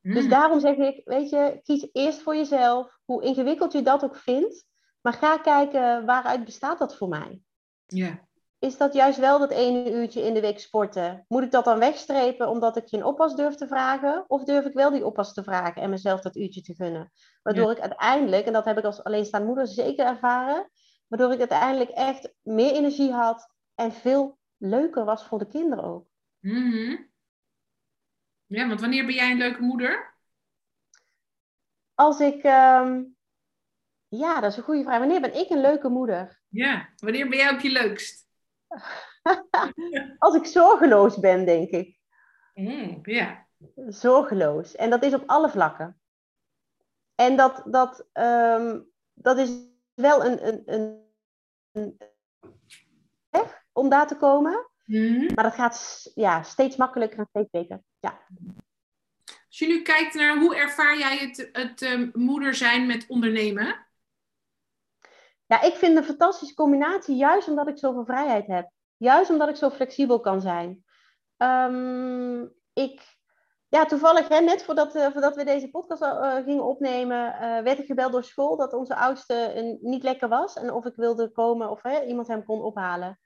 Dus 0.00 0.22
Mhm. 0.22 0.28
daarom 0.30 0.60
zeg 0.60 0.76
ik, 0.76 1.00
weet 1.04 1.30
je, 1.30 1.60
kies 1.62 1.88
eerst 1.92 2.22
voor 2.22 2.36
jezelf, 2.36 2.98
hoe 3.04 3.22
ingewikkeld 3.22 3.72
je 3.72 3.82
dat 3.82 4.04
ook 4.04 4.16
vindt. 4.16 4.66
Maar 5.00 5.12
ga 5.12 5.38
kijken, 5.38 6.06
waaruit 6.06 6.44
bestaat 6.44 6.78
dat 6.78 6.96
voor 6.96 7.08
mij? 7.08 7.40
ja. 7.86 8.24
Is 8.58 8.76
dat 8.76 8.94
juist 8.94 9.18
wel 9.18 9.38
dat 9.38 9.50
ene 9.50 9.92
uurtje 9.92 10.22
in 10.22 10.34
de 10.34 10.40
week 10.40 10.58
sporten? 10.60 11.24
Moet 11.28 11.42
ik 11.42 11.50
dat 11.50 11.64
dan 11.64 11.78
wegstrepen 11.78 12.48
omdat 12.48 12.76
ik 12.76 12.88
geen 12.88 13.04
oppas 13.04 13.34
durf 13.36 13.54
te 13.54 13.66
vragen? 13.66 14.24
Of 14.26 14.44
durf 14.44 14.64
ik 14.64 14.72
wel 14.74 14.90
die 14.90 15.06
oppas 15.06 15.32
te 15.32 15.42
vragen 15.42 15.82
en 15.82 15.90
mezelf 15.90 16.20
dat 16.20 16.36
uurtje 16.36 16.60
te 16.62 16.74
gunnen? 16.74 17.12
Waardoor 17.42 17.70
ik 17.70 17.80
uiteindelijk, 17.80 18.46
en 18.46 18.52
dat 18.52 18.64
heb 18.64 18.78
ik 18.78 18.84
als 18.84 19.02
alleenstaande 19.04 19.46
moeder 19.46 19.66
zeker 19.66 20.06
ervaren, 20.06 20.70
waardoor 21.08 21.32
ik 21.32 21.38
uiteindelijk 21.38 21.90
echt 21.90 22.34
meer 22.42 22.72
energie 22.72 23.12
had 23.12 23.54
en 23.74 23.92
veel 23.92 24.38
leuker 24.56 25.04
was 25.04 25.24
voor 25.24 25.38
de 25.38 25.46
kinderen 25.46 25.84
ook. 25.84 26.06
Mhm. 26.40 26.96
Ja, 28.46 28.68
want 28.68 28.80
wanneer 28.80 29.06
ben 29.06 29.14
jij 29.14 29.30
een 29.30 29.38
leuke 29.38 29.62
moeder? 29.62 30.14
Als 31.94 32.20
ik, 32.20 32.42
ehm, 32.42 33.04
ja, 34.08 34.40
dat 34.40 34.50
is 34.50 34.56
een 34.56 34.62
goede 34.62 34.82
vraag. 34.82 34.98
Wanneer 34.98 35.20
ben 35.20 35.34
ik 35.36 35.50
een 35.50 35.60
leuke 35.60 35.88
moeder? 35.88 36.40
Ja, 36.48 36.88
wanneer 36.96 37.28
ben 37.28 37.38
jij 37.38 37.50
op 37.50 37.60
je 37.60 37.70
leukst? 37.70 38.26
Als 40.18 40.34
ik 40.34 40.46
zorgeloos 40.46 41.18
ben, 41.18 41.44
denk 41.44 41.70
ik. 41.70 41.98
Mm, 42.54 42.98
ja. 43.02 43.46
Zorgeloos. 43.86 44.74
En 44.74 44.90
dat 44.90 45.02
is 45.02 45.14
op 45.14 45.22
alle 45.26 45.48
vlakken. 45.48 46.00
En 47.14 47.36
dat, 47.36 47.62
dat, 47.66 48.08
ehm, 48.12 48.80
dat 49.14 49.38
is 49.38 49.50
wel 49.94 50.24
een, 50.24 50.46
een, 50.46 50.62
een, 50.66 51.10
een 51.72 51.98
weg 53.30 53.64
om 53.72 53.88
daar 53.88 54.06
te 54.06 54.16
komen. 54.16 54.70
Mhm. 54.86 55.34
Maar 55.34 55.44
dat 55.44 55.54
gaat 55.54 56.10
ja, 56.14 56.42
steeds 56.42 56.76
makkelijker 56.76 57.18
en 57.18 57.26
steeds 57.28 57.50
beter. 57.50 57.82
Ja. 58.00 58.20
Als 59.26 59.58
je 59.58 59.66
nu 59.66 59.82
kijkt 59.82 60.14
naar 60.14 60.38
hoe 60.38 60.56
ervaar 60.56 60.98
jij 60.98 61.16
het, 61.16 61.48
het 61.52 61.82
ehm, 61.82 62.10
moeder 62.12 62.54
zijn 62.54 62.86
met 62.86 63.04
ondernemen? 63.08 63.86
ja, 65.46 65.62
ik 65.62 65.74
vind 65.74 65.94
het 65.94 65.96
een 65.96 66.16
fantastische 66.16 66.54
combinatie, 66.54 67.16
juist 67.16 67.48
omdat 67.48 67.68
ik 67.68 67.78
zoveel 67.78 68.04
vrijheid 68.04 68.46
heb. 68.46 68.70
Juist 68.96 69.30
omdat 69.30 69.48
ik 69.48 69.56
zo 69.56 69.70
flexibel 69.70 70.20
kan 70.20 70.40
zijn. 70.40 70.84
Ehm, 71.36 72.42
ik, 72.72 73.16
ja, 73.68 73.84
toevallig, 73.84 74.28
hè, 74.28 74.40
net 74.40 74.62
voordat, 74.64 74.94
eh, 74.94 75.12
voordat 75.12 75.36
we 75.36 75.44
deze 75.44 75.70
podcast 75.70 76.02
eh, 76.02 76.34
gingen 76.34 76.64
opnemen, 76.64 77.34
eh, 77.34 77.62
werd 77.62 77.78
ik 77.78 77.86
gebeld 77.86 78.12
door 78.12 78.24
school 78.24 78.56
dat 78.56 78.72
onze 78.72 78.96
oudste 78.96 79.52
een, 79.54 79.78
niet 79.80 80.02
lekker 80.02 80.28
was. 80.28 80.56
En 80.56 80.72
of 80.72 80.84
ik 80.84 80.96
wilde 80.96 81.32
komen 81.32 81.70
of 81.70 81.82
iemand 82.06 82.28
hem 82.28 82.44
kon 82.44 82.62
ophalen. 82.62 83.18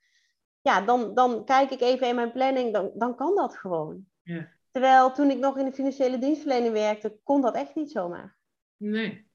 Ja, 0.62 0.80
dan, 0.80 1.14
dan 1.14 1.44
kijk 1.44 1.70
ik 1.70 1.80
even 1.80 2.08
in 2.08 2.14
mijn 2.14 2.32
planning, 2.32 2.72
dan, 2.72 2.90
dan 2.94 3.16
kan 3.16 3.34
dat 3.34 3.56
gewoon. 3.56 4.06
Ja. 4.22 4.48
Terwijl 4.70 5.12
toen 5.12 5.30
ik 5.30 5.38
nog 5.38 5.58
in 5.58 5.64
de 5.64 5.72
financiële 5.72 6.18
dienstverlening 6.18 6.72
werkte, 6.72 7.18
kon 7.24 7.40
dat 7.40 7.54
echt 7.54 7.74
niet 7.74 7.90
zomaar. 7.90 8.36
Nee. 8.76 9.28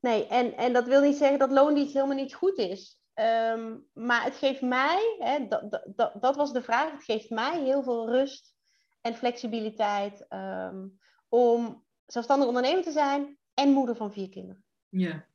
Nee, 0.00 0.26
en, 0.26 0.56
en 0.56 0.72
dat 0.72 0.86
wil 0.86 1.00
niet 1.00 1.16
zeggen 1.16 1.38
dat 1.38 1.50
loondienst 1.50 1.94
helemaal 1.94 2.16
niet 2.16 2.34
goed 2.34 2.58
is. 2.58 3.00
Ehm, 3.14 3.76
maar 3.92 4.24
het 4.24 4.34
geeft 4.34 4.60
mij, 4.62 5.16
hè, 5.18 5.46
dat, 5.48 5.80
dat- 5.96 6.12
dat, 6.22 6.36
was 6.36 6.52
de 6.52 6.62
vraag, 6.62 6.90
het 6.92 7.04
geeft 7.04 7.30
mij 7.30 7.60
heel 7.62 7.82
veel 7.82 8.10
rust 8.10 8.54
en 9.00 9.14
flexibiliteit 9.14 10.26
ehm, 10.28 10.86
om 11.28 11.84
zelfstandig 12.06 12.48
ondernemer 12.48 12.82
te 12.82 12.90
zijn 12.92 13.38
en 13.54 13.70
moeder 13.72 13.96
van 13.96 14.12
vier 14.12 14.28
kinderen. 14.28 14.64
Ja. 14.88 15.26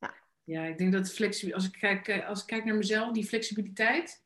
Ja. 0.00 0.14
Ja, 0.44 0.62
ik 0.64 0.78
denk 0.78 0.92
dat 0.92 1.10
flexibel, 1.10 1.54
als 1.54 1.66
ik 1.66 1.72
kijk, 1.72 2.08
eh, 2.08 2.28
als 2.28 2.40
ik 2.40 2.46
kijk 2.46 2.64
naar 2.64 2.74
mezelf, 2.76 3.12
die 3.12 3.26
flexibiliteit, 3.26 4.24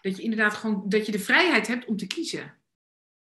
dat 0.00 0.16
je 0.16 0.22
inderdaad 0.22 0.54
gewoon, 0.54 0.82
dat 0.86 1.06
je 1.06 1.12
de 1.12 1.18
vrijheid 1.18 1.66
hebt 1.66 1.84
om 1.84 1.96
te 1.96 2.06
kiezen. 2.06 2.58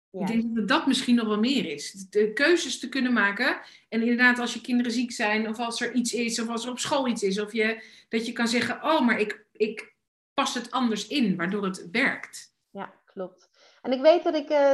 Ja. 0.10 0.20
Ik 0.20 0.28
denk 0.28 0.56
dat 0.56 0.68
dat 0.68 0.88
misschien 0.88 1.16
nog 1.16 1.28
wel 1.28 1.40
meer 1.40 1.66
is. 1.66 1.92
De 1.92 2.34
keuzes 2.34 2.80
te 2.80 2.90
kunnen 2.90 3.14
maken. 3.14 3.60
En 3.90 4.02
inderdaad, 4.02 4.40
als 4.40 4.54
je 4.54 4.62
kinderen 4.62 4.92
ziek 4.92 5.12
zijn, 5.12 5.50
of 5.50 5.60
als 5.60 5.82
er 5.82 5.94
iets 5.94 6.14
is, 6.14 6.40
of 6.40 6.50
als 6.50 6.66
er 6.66 6.72
op 6.72 6.80
school 6.80 7.08
iets 7.08 7.24
is, 7.24 7.40
of 7.40 7.54
je, 7.54 7.84
dat 8.10 8.26
je 8.26 8.32
kan 8.32 8.48
zeggen: 8.48 8.84
Oh, 8.84 9.02
maar 9.02 9.20
ik, 9.20 9.46
ik 9.52 9.94
pas 10.34 10.54
het 10.54 10.72
anders 10.72 11.08
in, 11.08 11.36
waardoor 11.36 11.64
het 11.64 11.88
werkt. 11.92 12.56
Ja, 12.70 12.94
klopt. 13.06 13.50
En 13.82 13.92
ik 13.92 14.02
weet 14.02 14.24
dat 14.24 14.36
ik, 14.36 14.50
uh, 14.50 14.72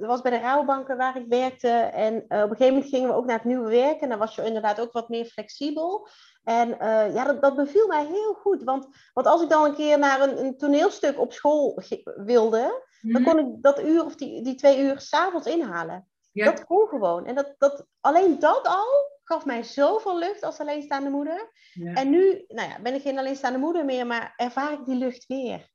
was 0.00 0.20
bij 0.20 0.30
de 0.30 0.38
rouwbanken 0.38 0.96
waar 0.96 1.16
ik 1.16 1.26
werkte. 1.28 1.68
En 1.68 2.14
uh, 2.14 2.20
op 2.20 2.30
een 2.30 2.56
gegeven 2.56 2.66
moment 2.66 2.88
gingen 2.88 3.08
we 3.08 3.14
ook 3.14 3.26
naar 3.26 3.36
het 3.36 3.44
nieuwe 3.44 3.70
werk. 3.70 4.00
En 4.00 4.08
dan 4.08 4.18
was 4.18 4.34
je 4.34 4.44
inderdaad 4.44 4.80
ook 4.80 4.92
wat 4.92 5.08
meer 5.08 5.24
flexibel. 5.24 6.08
En 6.44 6.68
uh, 6.68 7.14
ja, 7.14 7.24
dat, 7.24 7.42
dat, 7.42 7.56
beviel 7.56 7.86
mij 7.86 8.06
heel 8.06 8.34
goed. 8.34 8.62
Want, 8.62 8.86
want 9.12 9.26
als 9.26 9.42
ik 9.42 9.48
dan 9.48 9.64
een 9.64 9.74
keer 9.74 9.98
naar 9.98 10.20
een, 10.20 10.44
een 10.44 10.56
toneelstuk 10.56 11.18
op 11.18 11.32
school 11.32 11.82
wilde, 12.04 12.88
dan 13.00 13.22
mhm. 13.22 13.24
kon 13.24 13.38
ik 13.38 13.62
dat 13.62 13.82
uur 13.82 14.04
of 14.04 14.14
die, 14.14 14.42
die 14.42 14.54
twee 14.54 14.80
uur 14.80 15.00
s'avonds 15.00 15.46
inhalen. 15.46 16.08
Ja. 16.32 16.44
Dat 16.44 16.64
kon 16.64 16.88
gewoon. 16.88 17.26
En 17.26 17.34
dat, 17.34 17.54
dat, 17.58 17.86
alleen 18.00 18.38
dat 18.38 18.66
al 18.66 19.10
gaf 19.24 19.44
mij 19.44 19.62
zoveel 19.62 20.18
lucht 20.18 20.42
als 20.42 20.58
alleenstaande 20.58 21.10
moeder. 21.10 21.50
Ja. 21.72 21.94
En 21.94 22.10
nu 22.10 22.44
nou 22.48 22.68
ja, 22.68 22.80
ben 22.80 22.94
ik 22.94 23.02
geen 23.02 23.18
alleenstaande 23.18 23.58
moeder 23.58 23.84
meer, 23.84 24.06
maar 24.06 24.32
ervaar 24.36 24.72
ik 24.72 24.84
die 24.84 24.96
lucht 24.96 25.26
weer. 25.26 25.68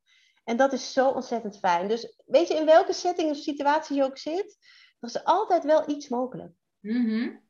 En 0.43 0.57
dat 0.57 0.73
is 0.73 0.93
zo 0.93 1.09
ontzettend 1.09 1.57
fijn. 1.57 1.87
Dus 1.87 2.21
weet 2.25 2.47
je, 2.47 2.53
in 2.53 2.65
welke 2.65 2.93
setting 2.93 3.29
of 3.29 3.37
situatie 3.37 3.95
je 3.95 4.03
ook 4.03 4.17
zit, 4.17 4.57
er 4.99 5.07
is 5.07 5.23
altijd 5.23 5.63
wel 5.63 5.89
iets 5.89 6.09
mogelijk. 6.09 6.53
Mm 6.79 7.44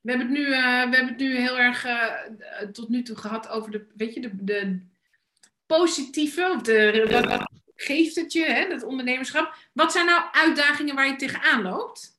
we, 0.00 0.10
hebben 0.10 0.26
het 0.26 0.36
nu, 0.36 0.46
uh, 0.46 0.50
we 0.90 0.96
hebben 0.96 1.08
het 1.08 1.16
nu 1.16 1.36
heel 1.36 1.58
erg 1.58 1.86
uh, 1.86 2.68
tot 2.72 2.88
nu 2.88 3.02
toe 3.02 3.16
gehad 3.16 3.48
over 3.48 3.70
de, 3.70 3.86
weet 3.96 4.14
je, 4.14 4.20
de, 4.20 4.44
de 4.44 4.86
positieve, 5.66 6.52
of 6.54 6.62
de, 6.62 7.46
geeft 7.74 8.16
het 8.16 8.32
je, 8.32 8.44
hè, 8.44 8.68
dat 8.68 8.82
ondernemerschap. 8.82 9.54
Wat 9.72 9.92
zijn 9.92 10.06
nou 10.06 10.22
uitdagingen 10.32 10.94
waar 10.94 11.06
je 11.06 11.16
tegenaan 11.16 11.62
loopt? 11.62 12.18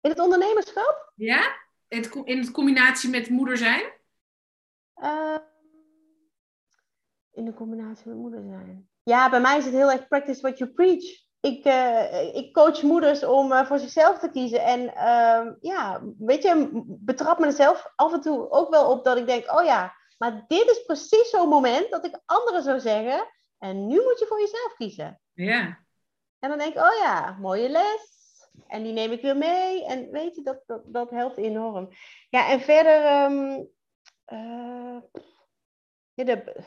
In 0.00 0.10
het 0.10 0.20
ondernemerschap? 0.20 1.12
Ja, 1.14 1.56
in 1.88 2.02
het, 2.02 2.14
in 2.24 2.38
het 2.38 2.50
combinatie 2.50 3.10
met 3.10 3.28
moeder 3.28 3.56
zijn? 3.56 3.92
Uh, 5.02 5.36
in 7.32 7.44
de 7.44 7.54
combinatie 7.54 8.08
met 8.08 8.16
moeder 8.16 8.42
zijn. 8.42 8.88
Ja, 9.02 9.30
bij 9.30 9.40
mij 9.40 9.58
is 9.58 9.64
het 9.64 9.74
heel 9.74 9.90
erg 9.90 10.08
practice 10.08 10.40
what 10.40 10.58
you 10.58 10.70
preach. 10.70 11.25
Ik, 11.40 11.64
uh, 11.64 12.34
ik 12.34 12.52
coach 12.52 12.82
moeders 12.82 13.24
om 13.24 13.52
uh, 13.52 13.66
voor 13.66 13.78
zichzelf 13.78 14.18
te 14.18 14.30
kiezen. 14.30 14.62
En 14.62 14.80
uh, 14.80 15.52
ja, 15.60 16.02
weet 16.18 16.42
je, 16.42 16.82
betrap 16.86 17.38
mezelf 17.38 17.92
af 17.96 18.12
en 18.12 18.20
toe 18.20 18.50
ook 18.50 18.70
wel 18.70 18.90
op 18.90 19.04
dat 19.04 19.16
ik 19.16 19.26
denk: 19.26 19.58
oh 19.58 19.64
ja, 19.64 19.94
maar 20.18 20.44
dit 20.48 20.70
is 20.70 20.82
precies 20.82 21.30
zo'n 21.30 21.48
moment 21.48 21.90
dat 21.90 22.04
ik 22.04 22.20
anderen 22.26 22.62
zou 22.62 22.80
zeggen. 22.80 23.26
En 23.58 23.86
nu 23.86 23.94
moet 23.94 24.18
je 24.18 24.26
voor 24.28 24.40
jezelf 24.40 24.74
kiezen. 24.76 25.20
Ja. 25.32 25.78
En 26.38 26.48
dan 26.48 26.58
denk 26.58 26.74
ik: 26.74 26.82
oh 26.82 26.98
ja, 26.98 27.36
mooie 27.40 27.68
les. 27.68 28.14
En 28.66 28.82
die 28.82 28.92
neem 28.92 29.12
ik 29.12 29.22
weer 29.22 29.36
mee. 29.36 29.86
En 29.86 30.10
weet 30.10 30.34
je, 30.34 30.42
dat, 30.42 30.62
dat, 30.66 30.82
dat 30.84 31.10
helpt 31.10 31.36
enorm. 31.36 31.88
Ja, 32.28 32.48
en 32.48 32.60
verder. 32.60 33.24
Um, 33.24 33.68
ja, 36.14 36.24
de, 36.24 36.64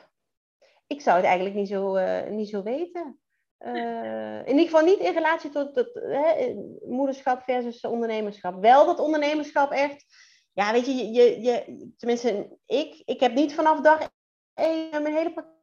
ik 0.88 1.02
zou 1.02 1.18
het 1.18 1.26
eigenlijk 1.26 1.56
niet 1.56 1.68
zo, 1.68 1.98
niet 2.30 2.50
zo 2.50 2.64
weten. 2.64 3.20
Uh, 3.66 4.40
in 4.40 4.58
ieder 4.58 4.66
geval 4.66 4.82
niet 4.82 5.00
in 5.00 5.14
relatie 5.14 5.50
tot, 5.50 5.90
hè, 5.94 6.54
moederschap 6.86 7.44
versus 7.44 7.82
ondernemerschap. 7.82 8.62
Wel 8.62 8.86
dat 8.86 9.00
ondernemerschap 9.00 9.72
echt, 9.72 10.06
ja, 10.54 10.72
weet 10.72 10.86
je, 10.86 11.12
je, 11.12 11.42
je, 11.42 11.88
tenminste, 11.98 12.58
ik, 12.66 13.02
ik 13.06 13.20
heb 13.20 13.34
niet 13.34 13.54
vanaf 13.54 13.82
dag 13.82 14.10
één 14.54 14.90
mijn 14.90 15.16
hele 15.16 15.34
praktijk 15.34 15.58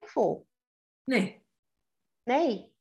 vol. 0.00 0.46
Nee. 1.04 1.44
Nee, 2.22 2.74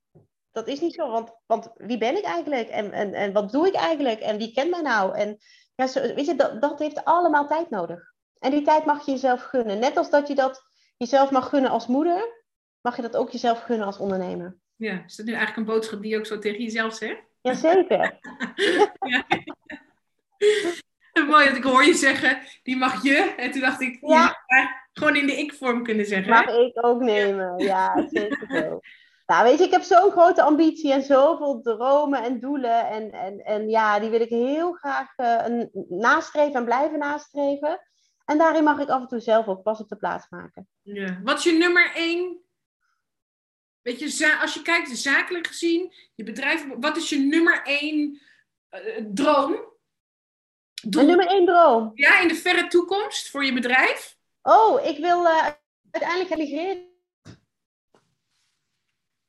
dat 0.52 0.68
is 0.68 0.80
niet 0.80 0.94
zo. 0.94 1.12
Want, 1.12 1.32
want 1.46 1.72
wie 1.76 1.98
ben 1.98 2.18
ik 2.18 2.24
eigenlijk? 2.24 2.70
En, 2.70 2.92
en, 2.92 3.14
en 3.14 3.34
wat 3.34 3.52
doe 3.52 3.68
ik 3.68 3.76
eigenlijk? 3.76 4.20
En 4.20 4.38
wie 4.38 4.54
kent 4.54 4.70
mij 4.70 4.82
nou? 4.82 5.16
En 5.16 5.38
ja, 5.76 5.88
zo, 5.88 6.02
weet 6.02 6.26
je, 6.26 6.36
dat, 6.36 6.62
dat 6.62 6.80
heeft 6.80 7.06
allemaal 7.06 7.48
tijd 7.48 7.70
nodig. 7.70 8.14
En 8.40 8.52
die 8.52 8.62
tijd 8.62 8.86
mag 8.86 9.06
je 9.06 9.12
jezelf 9.12 9.42
gunnen. 9.42 9.80
Net 9.80 9.98
als 9.98 10.10
dat 10.10 10.28
je 10.28 10.36
dat 10.36 10.62
jezelf 10.98 11.32
mag 11.32 11.50
gunnen 11.50 11.72
als 11.72 11.88
moeder, 11.88 12.35
mag 12.86 12.95
je 12.95 13.02
dat 13.02 13.15
ook 13.15 13.30
jezelf 13.30 13.60
gunnen 13.63 13.86
als 13.86 13.98
ondernemer. 13.98 14.58
Ja, 14.76 15.04
is 15.06 15.15
dat 15.15 15.26
nu 15.26 15.34
eigenlijk 15.34 15.67
een 15.67 15.74
boodschap 15.74 16.02
die 16.02 16.12
je 16.12 16.17
ook 16.17 16.26
zo 16.26 16.39
tegen 16.39 16.63
jezelf 16.63 16.93
zegt? 16.93 17.21
Jazeker. 17.41 18.19
ja. 19.12 19.26
Mooi 21.28 21.45
dat 21.45 21.56
ik 21.56 21.63
hoor 21.63 21.84
je 21.84 21.93
zeggen, 21.93 22.39
die 22.63 22.78
mag 22.78 23.04
je. 23.04 23.34
En 23.38 23.52
toen 23.52 23.62
dacht 23.62 23.82
ik, 23.82 23.98
ja. 24.02 24.36
gewoon 24.93 25.15
in 25.15 25.28
de 25.28 25.38
ik-vorm 25.38 25.84
kunnen 25.84 26.06
zeggen. 26.06 26.30
Mag 26.30 26.48
ik 26.48 26.86
ook 26.86 27.02
nemen, 27.02 27.58
ja, 27.58 28.08
zeker 28.10 28.48
zo. 28.50 28.80
Nou, 29.26 29.43
weet 29.43 29.58
je, 29.58 29.65
ik 29.65 29.71
heb 29.71 29.82
zo'n 29.82 30.12
grote 30.12 30.41
ambitie 30.41 30.93
en 30.93 31.02
zoveel 31.02 31.62
dromen 31.62 32.24
en 32.24 32.39
doelen. 32.39 32.88
En, 32.88 33.12
en, 33.12 33.39
en 33.45 33.69
ja, 33.69 34.00
die 34.00 34.10
wil 34.10 34.21
ik 34.21 34.30
heel 34.30 34.71
graag 34.71 35.17
uh, 35.17 35.63
nastreven 35.89 36.54
en 36.54 36.65
blijven 36.65 37.00
nastreven. 37.00 37.80
En 38.26 38.38
daarin 38.38 38.63
mag 38.63 38.80
ik 38.80 38.89
af 38.89 39.02
en 39.02 39.08
toe 39.08 39.19
zelf 39.19 39.48
ook 39.48 39.63
pas 39.63 39.80
op 39.80 39.89
de 39.89 39.95
plaats 39.95 40.30
maken. 40.30 40.67
Ja. 40.82 41.19
Wat 41.24 41.38
is 41.38 41.43
je 41.43 41.52
nummer 41.52 41.91
één? 41.95 42.45
Weet 43.86 44.00
je, 44.00 44.38
als 44.41 44.54
je 44.54 44.62
kijkt 44.62 44.98
zakelijk 44.98 45.48
gezien, 45.48 45.93
je 46.15 46.24
bedrijf, 46.24 46.65
wat 46.80 46.98
is 46.98 47.10
je 47.10 47.19
nummer 47.19 47.62
één 47.63 48.21
uh, 48.71 49.06
droom? 49.13 49.74
Doel? 50.88 51.06
nummer 51.06 51.28
één 51.28 51.45
droom? 51.45 51.91
Ja, 51.93 52.19
in 52.19 52.28
de 52.28 52.36
verre 52.36 52.67
toekomst 52.67 53.30
voor 53.30 53.45
je 53.45 53.54
bedrijf? 53.54 54.17
Oh, 54.41 54.86
ik 54.86 54.98
wil 54.98 55.24
uh, 55.24 55.48
uiteindelijk 55.91 56.32
emigreren 56.32 56.89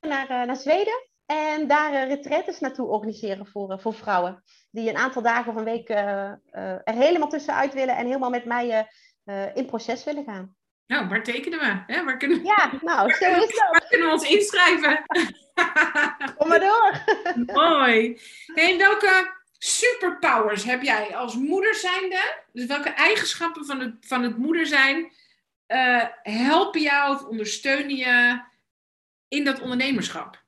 naar, 0.00 0.30
uh, 0.30 0.46
naar 0.46 0.56
Zweden. 0.56 1.08
En 1.26 1.68
daar 1.68 2.06
retretes 2.06 2.60
naartoe 2.60 2.86
organiseren 2.86 3.46
voor, 3.46 3.80
voor 3.80 3.94
vrouwen. 3.94 4.42
Die 4.70 4.88
een 4.88 4.96
aantal 4.96 5.22
dagen 5.22 5.52
of 5.52 5.58
een 5.58 5.64
week 5.64 5.88
er 5.88 6.94
helemaal 6.94 7.28
tussenuit 7.28 7.74
willen 7.74 7.96
en 7.96 8.06
helemaal 8.06 8.30
met 8.30 8.44
mij 8.44 8.88
in 9.54 9.66
proces 9.66 10.04
willen 10.04 10.24
gaan. 10.24 10.55
Nou, 10.86 11.08
waar 11.08 11.22
tekenen 11.22 11.58
we? 11.58 11.92
Hè? 11.92 12.04
Waar 12.04 12.16
kunnen 12.16 12.38
we... 12.38 12.46
Ja, 12.46 12.72
nou, 12.80 13.12
zo 13.12 13.26
is 13.26 13.54
dat. 13.54 13.68
Waar 13.70 13.86
kunnen 13.88 14.06
we 14.06 14.12
ons 14.12 14.28
inschrijven? 14.28 15.04
Kom 16.36 16.48
maar 16.48 16.60
door. 16.60 17.04
Mooi. 17.62 18.20
En 18.54 18.78
welke 18.78 19.34
superpowers 19.58 20.64
heb 20.64 20.82
jij 20.82 21.16
als 21.16 21.34
moeder 21.34 21.74
zijnde? 21.74 22.42
Dus 22.52 22.66
welke 22.66 22.88
eigenschappen 22.88 23.66
van 23.66 23.80
het, 23.80 23.94
van 24.00 24.22
het 24.22 24.36
moeder 24.36 24.66
zijn 24.66 25.12
uh, 25.68 26.04
helpen 26.22 26.80
jou 26.80 27.14
of 27.14 27.24
ondersteunen 27.24 27.96
je 27.96 28.42
in 29.28 29.44
dat 29.44 29.60
ondernemerschap? 29.60 30.44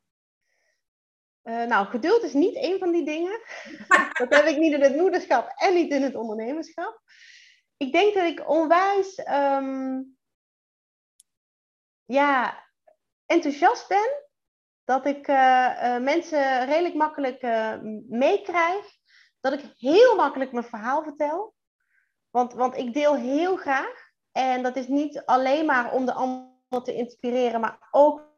Uh, 1.45 1.65
nou, 1.65 1.87
geduld 1.87 2.23
is 2.23 2.33
niet 2.33 2.57
een 2.57 2.79
van 2.79 2.93
die 2.93 3.05
dingen. 3.05 3.41
dat 4.29 4.35
heb 4.35 4.47
ik 4.47 4.57
niet 4.57 4.73
in 4.73 4.83
het 4.83 4.97
moederschap 4.97 5.53
en 5.57 5.75
niet 5.75 5.91
in 5.91 6.03
het 6.03 6.15
ondernemerschap. 6.15 7.01
Ik 7.77 7.93
denk 7.93 8.15
dat 8.15 8.25
ik 8.25 8.49
onwijs 8.49 9.19
um, 9.31 10.18
ja, 12.09 12.65
enthousiast 13.27 13.89
ben. 13.89 14.27
Dat 14.85 15.07
ik 15.07 15.29
uh, 15.29 15.37
uh, 15.83 15.99
mensen 15.99 16.67
redelijk 16.67 16.95
makkelijk 16.95 17.43
meekrijg. 18.09 18.87
Dat 19.41 19.53
ik 19.53 19.73
heel 19.77 20.17
makkelijk 20.17 20.53
mijn 20.53 20.65
verhaal 20.65 21.03
vertel. 21.03 21.55
Want, 22.31 22.53
want 22.53 22.77
ik 22.77 22.93
deel 22.93 23.17
heel 23.17 23.57
graag. 23.57 24.11
En 24.33 24.63
dat 24.63 24.77
is 24.77 24.87
niet 24.87 25.25
alleen 25.25 25.67
maar 25.67 25.93
om 25.93 26.07
de 26.07 26.13
ander 26.13 26.83
te 26.83 26.95
inspireren, 26.95 27.61
maar 27.61 27.89
ook 27.91 28.29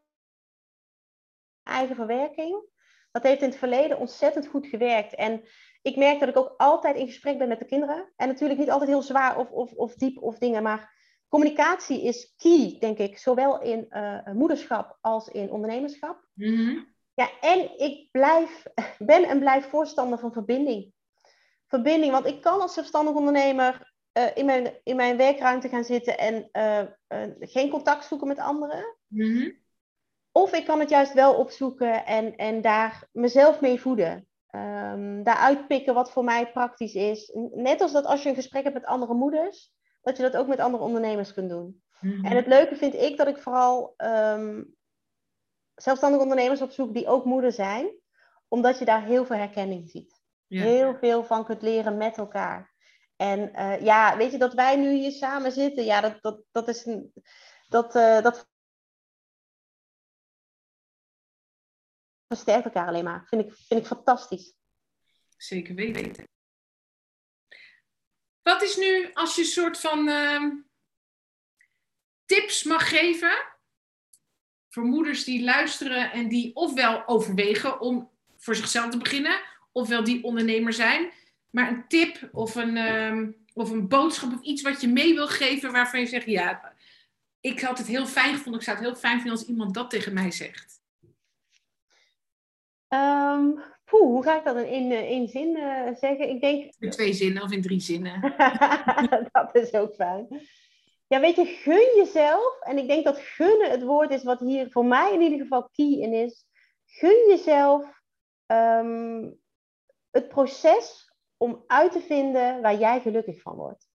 eigen 1.62 1.96
verwerking. 1.96 2.68
Dat 3.10 3.22
heeft 3.22 3.42
in 3.42 3.48
het 3.48 3.58
verleden 3.58 3.98
ontzettend 3.98 4.46
goed 4.46 4.66
gewerkt. 4.66 5.14
En 5.14 5.44
ik 5.82 5.96
merk 5.96 6.20
dat 6.20 6.28
ik 6.28 6.36
ook 6.36 6.54
altijd 6.56 6.96
in 6.96 7.06
gesprek 7.06 7.38
ben 7.38 7.48
met 7.48 7.58
de 7.58 7.64
kinderen. 7.64 8.12
En 8.16 8.28
natuurlijk 8.28 8.60
niet 8.60 8.70
altijd 8.70 8.90
heel 8.90 9.02
zwaar 9.02 9.38
of, 9.38 9.50
of, 9.50 9.72
of 9.72 9.94
diep 9.94 10.22
of 10.22 10.38
dingen, 10.38 10.62
maar 10.62 10.99
communicatie 11.30 12.02
is 12.02 12.34
key, 12.36 12.76
denk 12.80 12.98
ik, 12.98 13.18
zowel 13.18 13.62
in 13.62 13.86
uh, 13.90 14.32
moederschap 14.32 14.98
als 15.00 15.28
in 15.28 15.50
ondernemerschap. 15.50 16.24
Mm 16.34 16.88
Ja, 17.14 17.30
en 17.40 17.78
ik 17.78 18.10
blijf, 18.10 18.62
ben 19.12 19.24
en 19.24 19.38
blijf 19.38 19.68
voorstander 19.68 20.18
van 20.18 20.32
verbinding. 20.32 20.92
Verbinding, 21.66 22.12
want 22.12 22.26
ik 22.26 22.40
kan 22.40 22.60
als 22.60 22.74
zelfstandig 22.74 23.14
ondernemer 23.14 23.92
uh, 24.18 24.26
in, 24.34 24.44
mijn, 24.44 24.80
in 24.82 24.96
mijn 24.96 25.16
werkruimte 25.16 25.68
gaan 25.68 25.84
zitten 25.84 26.18
en 26.18 26.48
uh, 26.52 26.82
geen 27.40 27.70
contact 27.70 28.04
zoeken 28.04 28.28
met 28.28 28.38
anderen. 28.38 28.96
Mm 29.06 29.58
of 30.32 30.52
ik 30.52 30.64
kan 30.64 30.80
het 30.80 30.90
juist 30.90 31.12
wel 31.12 31.34
opzoeken 31.34 32.06
en, 32.06 32.36
en 32.36 32.60
daar 32.60 33.08
mezelf 33.12 33.60
mee 33.60 33.80
voeden. 33.80 34.28
Um, 34.54 35.22
daar 35.22 35.36
uitpikken 35.36 35.94
wat 35.94 36.12
voor 36.12 36.24
mij 36.24 36.52
praktisch 36.52 36.94
is. 36.94 37.30
Net 37.54 37.80
als 37.80 37.92
dat 37.92 38.04
als 38.04 38.22
je 38.22 38.28
een 38.28 38.34
gesprek 38.34 38.62
hebt 38.62 38.74
met 38.74 38.84
andere 38.84 39.14
moeders, 39.14 39.72
dat 40.00 40.16
je 40.16 40.22
dat 40.22 40.36
ook 40.36 40.46
met 40.46 40.58
andere 40.58 40.84
ondernemers 40.84 41.34
kunt 41.34 41.48
doen. 41.48 41.82
Mhm. 42.00 42.24
En 42.24 42.36
het 42.36 42.46
leuke 42.46 42.76
vind 42.76 42.94
ik 42.94 43.16
dat 43.16 43.28
ik 43.28 43.38
vooral 43.38 43.94
um, 43.96 44.76
zelfstandige 45.74 46.22
ondernemers 46.22 46.62
opzoek 46.62 46.94
die 46.94 47.06
ook 47.06 47.24
moeder 47.24 47.52
zijn, 47.52 47.90
omdat 48.48 48.78
je 48.78 48.84
daar 48.84 49.04
heel 49.04 49.26
veel 49.26 49.36
herkenning 49.36 49.90
ziet. 49.90 50.18
Heel 50.48 50.96
veel 50.98 51.24
van 51.24 51.44
kunt 51.44 51.62
leren 51.62 51.96
met 51.96 52.18
elkaar. 52.18 52.74
En 53.16 53.50
uh, 53.54 53.80
ja, 53.80 54.16
weet 54.16 54.32
je, 54.32 54.38
dat 54.38 54.54
wij 54.54 54.76
nu 54.76 54.92
hier 54.92 55.12
samen 55.12 55.52
zitten, 55.52 55.84
ja, 55.84 56.00
dat, 56.00 56.22
dat, 56.22 56.42
dat 56.50 56.68
is 56.68 56.84
een. 56.84 57.12
Dat, 57.68 57.94
uh, 57.94 58.22
dat 58.22 58.48
versterkt 62.26 62.64
elkaar 62.64 62.86
alleen 62.86 63.04
maar. 63.04 63.26
Vind 63.26 63.42
ik, 63.42 63.52
vind 63.52 63.80
ik 63.80 63.86
fantastisch. 63.86 64.54
Zeker 65.36 65.74
weten. 65.74 66.24
Wat 68.50 68.62
is 68.62 68.76
nu, 68.76 69.10
als 69.12 69.34
je 69.34 69.40
een 69.40 69.46
soort 69.46 69.80
van 69.80 70.08
uh, 70.08 70.44
tips 72.24 72.62
mag 72.62 72.88
geven 72.88 73.32
voor 74.68 74.84
moeders 74.84 75.24
die 75.24 75.44
luisteren 75.44 76.12
en 76.12 76.28
die 76.28 76.54
ofwel 76.54 77.08
overwegen 77.08 77.80
om 77.80 78.10
voor 78.36 78.54
zichzelf 78.54 78.90
te 78.90 78.98
beginnen, 78.98 79.40
ofwel 79.72 80.04
die 80.04 80.24
ondernemer 80.24 80.72
zijn, 80.72 81.12
maar 81.50 81.68
een 81.68 81.88
tip 81.88 82.28
of 82.32 82.54
een, 82.54 82.76
um, 82.76 83.46
of 83.54 83.70
een 83.70 83.88
boodschap 83.88 84.32
of 84.32 84.42
iets 84.42 84.62
wat 84.62 84.80
je 84.80 84.88
mee 84.88 85.14
wil 85.14 85.28
geven 85.28 85.72
waarvan 85.72 86.00
je 86.00 86.06
zegt, 86.06 86.26
ja, 86.26 86.74
ik 87.40 87.60
had 87.60 87.78
het 87.78 87.86
heel 87.86 88.06
fijn 88.06 88.34
gevonden, 88.34 88.60
ik 88.60 88.66
zou 88.66 88.76
het 88.76 88.86
heel 88.86 88.96
fijn 88.96 89.20
vinden 89.20 89.38
als 89.38 89.48
iemand 89.48 89.74
dat 89.74 89.90
tegen 89.90 90.12
mij 90.12 90.30
zegt. 90.30 90.80
Um, 92.88 93.62
poeh, 93.90 94.02
hoe 94.02 94.22
ga 94.22 94.38
ik 94.38 94.44
dat 94.44 94.56
in 94.56 94.92
één 94.92 95.28
zin 95.28 95.56
uh, 95.56 95.86
zeggen? 95.94 96.28
Ik 96.28 96.40
denk... 96.40 96.74
In 96.78 96.90
twee 96.90 97.12
zinnen 97.12 97.42
of 97.42 97.52
in 97.52 97.62
drie 97.62 97.80
zinnen. 97.80 98.20
dat 99.32 99.54
is 99.54 99.72
ook 99.72 99.94
fijn. 99.94 100.26
Ja, 101.06 101.20
weet 101.20 101.36
je, 101.36 101.44
gun 101.44 101.96
jezelf. 101.96 102.60
En 102.60 102.78
ik 102.78 102.88
denk 102.88 103.04
dat 103.04 103.18
gunnen 103.18 103.70
het 103.70 103.82
woord 103.82 104.10
is 104.10 104.22
wat 104.22 104.40
hier 104.40 104.70
voor 104.70 104.84
mij 104.84 105.12
in 105.12 105.20
ieder 105.20 105.38
geval 105.38 105.68
key 105.72 105.86
in 105.86 106.12
is. 106.12 106.44
Gun 106.86 107.28
jezelf 107.28 108.02
um, 108.46 109.38
het 110.10 110.28
proces 110.28 111.14
om 111.36 111.64
uit 111.66 111.92
te 111.92 112.00
vinden 112.00 112.62
waar 112.62 112.78
jij 112.78 113.00
gelukkig 113.00 113.42
van 113.42 113.54
wordt. 113.56 113.88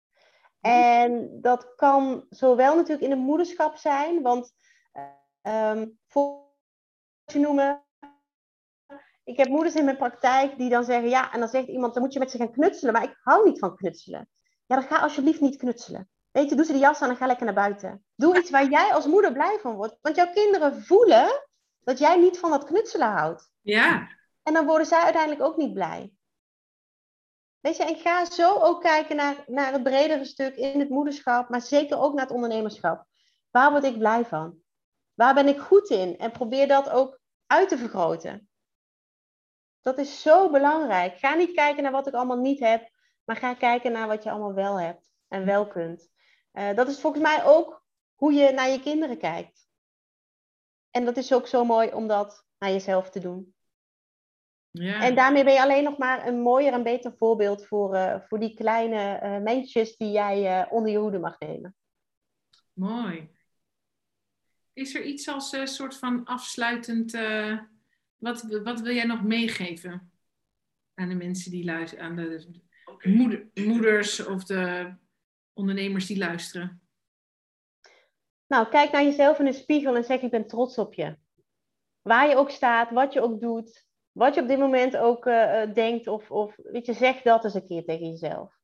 En 0.62 1.42
dat 1.42 1.76
kan 1.76 2.26
zowel 2.30 2.76
natuurlijk 2.76 3.04
in 3.04 3.12
het 3.12 3.20
moederschap 3.20 3.76
zijn, 3.76 4.22
want 4.22 4.54
um, 5.42 6.00
voor 6.08 6.44
je 7.26 7.40
noemen, 7.40 7.85
ik 9.26 9.38
heb 9.38 9.48
moeders 9.48 9.76
in 9.76 9.86
mijn 9.86 9.98
praktijk 9.98 10.58
die 10.58 10.70
dan 10.70 10.84
zeggen, 10.84 11.10
ja, 11.10 11.34
en 11.34 11.40
dan 11.40 11.50
zegt 11.50 11.68
iemand, 11.68 11.94
dan 11.94 12.04
moet 12.04 12.14
je 12.14 12.20
met 12.20 12.32
ze 12.32 12.38
gaan 12.38 12.52
knutselen, 12.52 12.94
maar 12.94 13.04
ik 13.04 13.20
hou 13.24 13.50
niet 13.50 13.60
van 13.60 13.76
knutselen. 13.76 14.30
Ja, 14.66 14.76
dan 14.76 14.86
ga 14.86 15.00
alsjeblieft 15.00 15.42
niet 15.42 15.58
knutselen. 15.58 16.10
Weet 16.32 16.50
je, 16.50 16.56
doe 16.56 16.66
ze 16.66 16.72
de 16.72 16.78
jas 16.78 17.02
aan 17.02 17.10
en 17.10 17.16
ga 17.16 17.26
lekker 17.26 17.46
naar 17.46 17.56
buiten. 17.56 18.06
Doe 18.16 18.38
iets 18.38 18.50
waar 18.50 18.70
jij 18.70 18.94
als 18.94 19.06
moeder 19.06 19.32
blij 19.32 19.58
van 19.62 19.76
wordt. 19.76 19.98
Want 20.02 20.16
jouw 20.16 20.32
kinderen 20.32 20.84
voelen 20.84 21.48
dat 21.80 22.00
jij 22.00 22.18
niet 22.18 22.40
van 22.40 22.50
dat 22.50 22.66
knutselen 22.66 23.08
houdt. 23.08 23.52
Ja. 23.62 24.08
En 24.44 24.54
dan 24.54 24.66
worden 24.66 24.88
zij 24.88 25.02
uiteindelijk 25.02 25.44
ook 25.44 25.58
niet 25.58 25.74
blij. 25.74 26.12
Weet 27.60 27.78
je, 27.78 27.84
en 27.84 27.96
ga 27.96 28.26
zo 28.26 28.54
ook 28.54 28.82
kijken 28.82 29.16
naar, 29.16 29.44
naar 29.48 29.72
het 29.72 29.84
bredere 29.84 30.26
stuk 30.26 30.56
in 30.56 30.80
het 30.80 30.90
moederschap, 30.90 31.50
maar 31.50 31.62
zeker 31.62 32.00
ook 32.00 32.14
naar 32.14 32.26
het 32.26 32.34
ondernemerschap. 32.34 33.06
Waar 33.52 33.72
word 33.72 33.84
ik 33.84 33.98
blij 33.98 34.26
van? 34.26 34.58
Waar 35.14 35.34
ben 35.34 35.48
ik 35.48 35.60
goed 35.60 35.90
in? 35.90 36.18
En 36.18 36.32
probeer 36.32 36.68
dat 36.68 36.90
ook 36.90 37.20
uit 37.48 37.70
te 37.70 37.78
vergroten. 37.78 38.45
Dat 39.86 39.98
is 39.98 40.22
zo 40.22 40.50
belangrijk. 40.50 41.18
Ga 41.18 41.34
niet 41.34 41.52
kijken 41.52 41.84
naar 41.84 41.92
wat 41.92 42.08
ik 42.08 42.14
allemaal 42.14 42.38
niet 42.38 42.60
heb, 42.60 42.90
maar 43.24 43.36
ga 43.36 43.54
kijken 43.54 43.92
naar 43.92 44.08
wat 44.08 44.24
je 44.24 44.30
allemaal 44.30 44.54
wel 44.54 44.80
hebt 44.80 45.12
en 45.28 45.46
wel 45.46 45.68
kunt. 45.68 46.10
Uh, 46.54 46.74
dat 46.74 46.88
is 46.88 47.00
volgens 47.00 47.24
mij 47.24 47.46
ook 47.46 47.86
hoe 48.16 48.34
je 48.34 48.52
naar 48.52 48.70
je 48.70 48.82
kinderen 48.82 49.18
kijkt. 49.18 49.70
En 50.92 51.06
dat 51.06 51.18
is 51.18 51.34
ook 51.34 51.48
zo 51.48 51.66
mooi 51.66 51.94
om 51.94 52.08
dat 52.08 52.46
naar 52.58 52.70
jezelf 52.70 53.10
te 53.10 53.20
doen. 53.20 53.56
Ja. 54.72 55.02
En 55.02 55.16
daarmee 55.16 55.44
ben 55.44 55.54
je 55.54 55.62
alleen 55.62 55.84
nog 55.84 55.98
maar 55.98 56.28
een 56.28 56.42
mooier 56.42 56.74
en 56.74 56.84
beter 56.84 57.14
voorbeeld 57.18 57.66
voor, 57.66 57.96
uh, 57.96 58.20
voor 58.28 58.40
die 58.40 58.54
kleine 58.54 59.20
uh, 59.24 59.38
mensjes 59.38 59.98
die 59.98 60.12
jij 60.12 60.70
onder 60.70 60.92
je 60.92 60.98
hoede 60.98 61.20
mag 61.20 61.40
nemen. 61.40 61.76
Mooi. 62.74 63.30
Is 64.74 64.96
er 64.96 65.04
iets 65.04 65.28
als 65.28 65.52
een 65.52 65.68
soort 65.68 65.98
van 65.98 66.24
afsluitend 66.24 67.14
wat, 68.18 68.42
wat 68.64 68.80
wil 68.80 68.94
jij 68.94 69.06
nog 69.06 69.24
meegeven 69.24 70.12
aan 70.94 71.10
de 71.10 71.16
mensen 71.16 71.52
die 71.52 71.66
luisteren, 71.66 72.06
aan 72.06 72.16
de 72.16 72.62
moeder, 73.04 73.48
moeders 73.54 74.26
of 74.26 74.44
de 74.44 74.94
ondernemers 75.54 76.06
die 76.06 76.18
luisteren? 76.18 76.82
Nou, 78.48 78.68
kijk 78.68 78.92
naar 78.92 79.04
jezelf 79.04 79.40
in 79.40 79.46
de 79.46 79.54
spiegel 79.54 79.96
en 79.96 80.04
zeg: 80.04 80.22
Ik 80.22 80.32
ben 80.32 80.48
trots 80.48 80.78
op 80.78 80.94
je. 80.94 81.18
Waar 82.02 82.30
je 82.30 82.36
ook 82.36 82.50
staat, 82.50 82.92
wat 82.92 83.14
je 83.14 83.22
ook 83.22 83.42
doet, 83.42 83.86
wat 84.12 84.36
je 84.36 84.42
op 84.42 84.48
dit 84.48 84.60
moment 84.60 84.98
ook 84.98 85.26
uh, 85.26 85.74
denkt, 85.74 86.08
of, 86.08 86.32
of 86.32 86.56
weet 86.56 86.86
je, 86.86 86.94
zeg 86.94 87.22
dat 87.22 87.44
eens 87.44 87.54
een 87.54 87.66
keer 87.66 87.86
tegen 87.86 88.10
jezelf. 88.10 88.60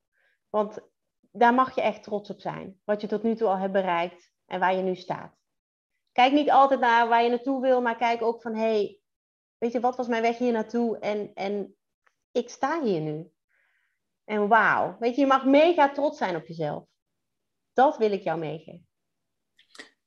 Want 0.50 0.80
daar 1.32 1.54
mag 1.54 1.76
je 1.76 1.82
echt 1.82 2.04
trots 2.04 2.30
op 2.30 2.42
zijn. 2.42 2.80
Wat 2.84 3.02
je 3.02 3.08
tot 3.08 3.24
nu 3.24 3.36
toe 3.36 3.48
al 3.48 3.58
hebt 3.58 3.74
bereikt 3.74 4.32
en 4.46 4.60
waar 4.60 4.76
je 4.76 4.82
nu 4.82 4.96
staat. 4.96 5.36
Kijk 6.12 6.32
niet 6.32 6.52
altijd 6.52 6.80
naar 6.80 7.08
waar 7.08 7.24
je 7.24 7.30
naartoe 7.30 7.62
wil, 7.62 7.82
maar 7.82 7.98
kijk 7.98 8.22
ook 8.22 8.42
van: 8.42 8.56
hé, 8.56 8.62
hey, 8.62 9.01
weet 9.62 9.72
je, 9.72 9.80
wat 9.80 9.96
was 9.96 10.08
mijn 10.08 10.22
weg 10.22 10.38
hier 10.38 10.52
naartoe? 10.52 11.00
En, 11.00 11.32
en 11.34 11.76
ik 12.32 12.50
sta 12.50 12.82
hier 12.82 13.02
nu. 13.02 13.32
En 14.24 14.48
wauw, 14.48 14.96
weet 15.00 15.16
je, 15.16 15.22
je 15.22 15.28
mag 15.28 15.46
mega 15.46 15.90
trots 15.90 16.18
zijn 16.18 16.36
op 16.36 16.48
jezelf. 16.48 16.84
Dat 17.74 17.98
wil 17.98 18.12
ik 18.12 18.24
jou 18.24 18.40
meegeven. 18.40 18.88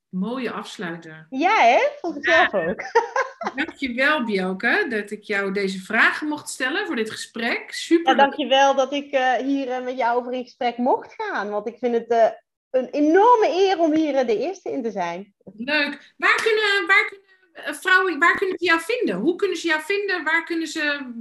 Mooie 0.09 0.51
afsluiter. 0.51 1.27
Ja, 1.31 1.57
hè? 1.61 1.89
Vond 2.01 2.17
ik 2.17 2.25
zelf 2.25 2.55
ook. 2.55 2.83
Dankjewel, 3.65 4.25
Bjelke, 4.25 4.87
dat 4.89 5.11
ik 5.11 5.23
jou 5.23 5.53
deze 5.53 5.81
vragen 5.81 6.29
mocht 6.29 6.49
stellen 6.49 6.87
voor 6.87 6.97
dit 6.97 7.11
gesprek. 7.11 7.73
Super. 7.73 8.17
Ja, 8.17 8.23
dankjewel 8.23 8.75
dat 8.75 8.93
ik 8.93 9.13
uh, 9.13 9.33
hier 9.33 9.69
uh, 9.69 9.85
met 9.85 9.97
jou 9.97 10.19
over 10.19 10.33
in 10.33 10.45
gesprek 10.45 10.77
mocht 10.77 11.15
gaan. 11.15 11.51
Want 11.51 11.69
ik 11.69 11.79
vind 11.79 11.95
het 11.95 12.11
uh, 12.11 12.29
een 12.71 12.89
enorme 12.89 13.49
eer 13.49 13.79
om 13.79 13.93
hier 13.93 14.27
de 14.27 14.39
eerste 14.39 14.71
in 14.71 14.83
te 14.83 14.91
zijn. 14.91 15.35
Leuk. 15.45 16.15
Waar 16.17 16.43
kunnen, 16.43 16.87
waar 16.87 17.07
kunnen 17.09 17.24
vrouwen, 17.55 18.19
waar 18.19 18.37
kunnen 18.37 18.59
ze 18.59 18.65
jou 18.65 18.81
vinden? 18.81 19.17
Hoe 19.17 19.37
kunnen 19.37 19.57
ze 19.57 19.67
jou 19.67 19.83
vinden? 19.83 20.25
Waar 20.25 20.45
kunnen 20.45 20.69
ze. 20.69 21.13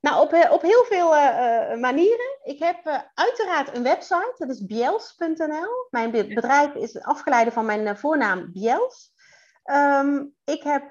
Nou, 0.00 0.22
op, 0.22 0.50
op 0.50 0.62
heel 0.62 0.84
veel 0.84 1.14
uh, 1.14 1.80
manieren. 1.80 2.38
Ik 2.44 2.58
heb 2.58 2.86
uh, 2.86 2.98
uiteraard 3.14 3.76
een 3.76 3.82
website, 3.82 4.34
dat 4.36 4.48
is 4.48 4.66
biels.nl. 4.66 5.86
Mijn 5.90 6.10
bedrijf 6.10 6.74
is 6.74 7.02
afgeleide 7.02 7.52
van 7.52 7.66
mijn 7.66 7.96
voornaam 7.96 8.52
Biels. 8.52 9.14
Um, 9.64 10.34
ik 10.44 10.62
heb 10.62 10.84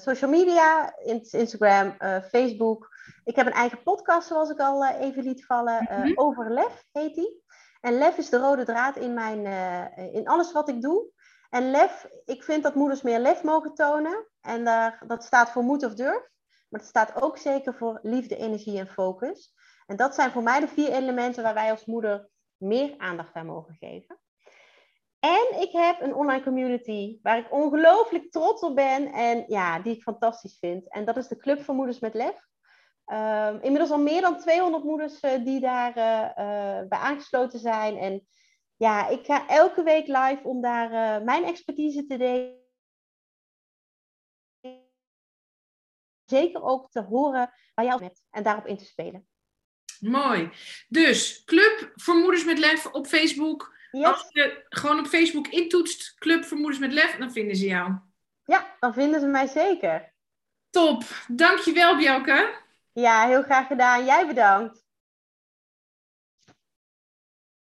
social 0.00 0.30
media, 0.30 0.96
Instagram, 1.30 1.96
Facebook. 2.28 2.88
Ik 3.24 3.36
heb 3.36 3.46
een 3.46 3.52
eigen 3.52 3.82
podcast, 3.82 4.28
zoals 4.28 4.50
ik 4.50 4.58
al 4.58 4.86
even 4.86 5.22
liet 5.22 5.46
vallen. 5.46 5.86
Mm 5.90 6.02
-hmm. 6.02 6.12
Over 6.14 6.52
lef 6.52 6.84
heet 6.92 7.14
die. 7.14 7.42
En 7.80 7.98
lef 7.98 8.16
is 8.16 8.28
de 8.28 8.38
rode 8.38 8.64
draad 8.64 8.96
in, 8.96 9.14
mijn, 9.14 9.46
in 10.12 10.28
alles 10.28 10.52
wat 10.52 10.68
ik 10.68 10.82
doe. 10.82 11.12
En 11.54 11.70
lef, 11.70 12.08
ik 12.24 12.42
vind 12.42 12.62
dat 12.62 12.74
moeders 12.74 13.02
meer 13.02 13.18
lef 13.18 13.42
mogen 13.42 13.74
tonen. 13.74 14.26
En 14.40 14.64
daar, 14.64 15.02
dat 15.06 15.24
staat 15.24 15.50
voor 15.50 15.62
moed 15.62 15.84
of 15.84 15.94
durf. 15.94 16.30
Maar 16.68 16.80
het 16.80 16.88
staat 16.88 17.22
ook 17.22 17.38
zeker 17.38 17.74
voor 17.74 17.98
liefde, 18.02 18.36
energie 18.36 18.78
en 18.78 18.88
focus. 18.88 19.54
En 19.86 19.96
dat 19.96 20.14
zijn 20.14 20.30
voor 20.30 20.42
mij 20.42 20.60
de 20.60 20.68
vier 20.68 20.92
elementen 20.92 21.42
waar 21.42 21.54
wij 21.54 21.70
als 21.70 21.84
moeder 21.84 22.28
meer 22.56 22.94
aandacht 22.98 23.34
aan 23.34 23.46
mogen 23.46 23.74
geven. 23.74 24.20
En 25.18 25.60
ik 25.60 25.72
heb 25.72 26.00
een 26.00 26.14
online 26.14 26.42
community 26.42 27.18
waar 27.22 27.38
ik 27.38 27.52
ongelooflijk 27.52 28.30
trots 28.30 28.62
op 28.62 28.74
ben 28.74 29.12
en 29.12 29.44
ja, 29.48 29.78
die 29.78 29.94
ik 29.94 30.02
fantastisch 30.02 30.58
vind. 30.58 30.92
En 30.92 31.04
dat 31.04 31.16
is 31.16 31.28
de 31.28 31.36
Club 31.36 31.62
voor 31.62 31.74
Moeders 31.74 31.98
met 31.98 32.14
Lef. 32.14 32.46
Um, 33.06 33.60
inmiddels 33.60 33.90
al 33.90 33.98
meer 33.98 34.20
dan 34.20 34.38
200 34.38 34.84
moeders 34.84 35.22
uh, 35.22 35.44
die 35.44 35.60
daar 35.60 35.98
uh, 35.98 36.04
uh, 36.04 36.88
bij 36.88 36.98
aangesloten 36.98 37.58
zijn. 37.58 37.96
En 37.96 38.26
ja, 38.76 39.08
ik 39.08 39.24
ga 39.24 39.48
elke 39.48 39.82
week 39.82 40.06
live 40.06 40.40
om 40.42 40.60
daar 40.60 41.18
uh, 41.18 41.24
mijn 41.24 41.44
expertise 41.44 42.06
te 42.06 42.16
delen. 42.16 42.62
Zeker 46.24 46.62
ook 46.62 46.90
te 46.90 47.02
horen 47.02 47.52
waar 47.74 47.84
jij 47.84 47.98
met 47.98 48.22
en 48.30 48.42
daarop 48.42 48.66
in 48.66 48.76
te 48.76 48.84
spelen. 48.84 49.28
Mooi. 50.00 50.50
Dus 50.88 51.44
Club 51.44 51.92
voor 51.94 52.14
Moeders 52.14 52.44
met 52.44 52.58
Lef 52.58 52.86
op 52.86 53.06
Facebook. 53.06 53.76
Yes. 53.90 54.06
Als 54.06 54.26
je 54.28 54.66
gewoon 54.68 54.98
op 54.98 55.06
Facebook 55.06 55.48
intoetst 55.48 56.14
Club 56.18 56.44
voor 56.44 56.56
Moeders 56.56 56.78
met 56.78 56.92
Lef, 56.92 57.16
dan 57.16 57.32
vinden 57.32 57.56
ze 57.56 57.66
jou. 57.66 57.98
Ja, 58.44 58.76
dan 58.80 58.94
vinden 58.94 59.20
ze 59.20 59.26
mij 59.26 59.46
zeker. 59.46 60.14
Top. 60.70 61.02
Dankjewel, 61.28 61.96
Bjelke. 61.96 62.62
Ja, 62.92 63.26
heel 63.26 63.42
graag 63.42 63.66
gedaan. 63.66 64.04
Jij 64.04 64.26
bedankt. 64.26 64.83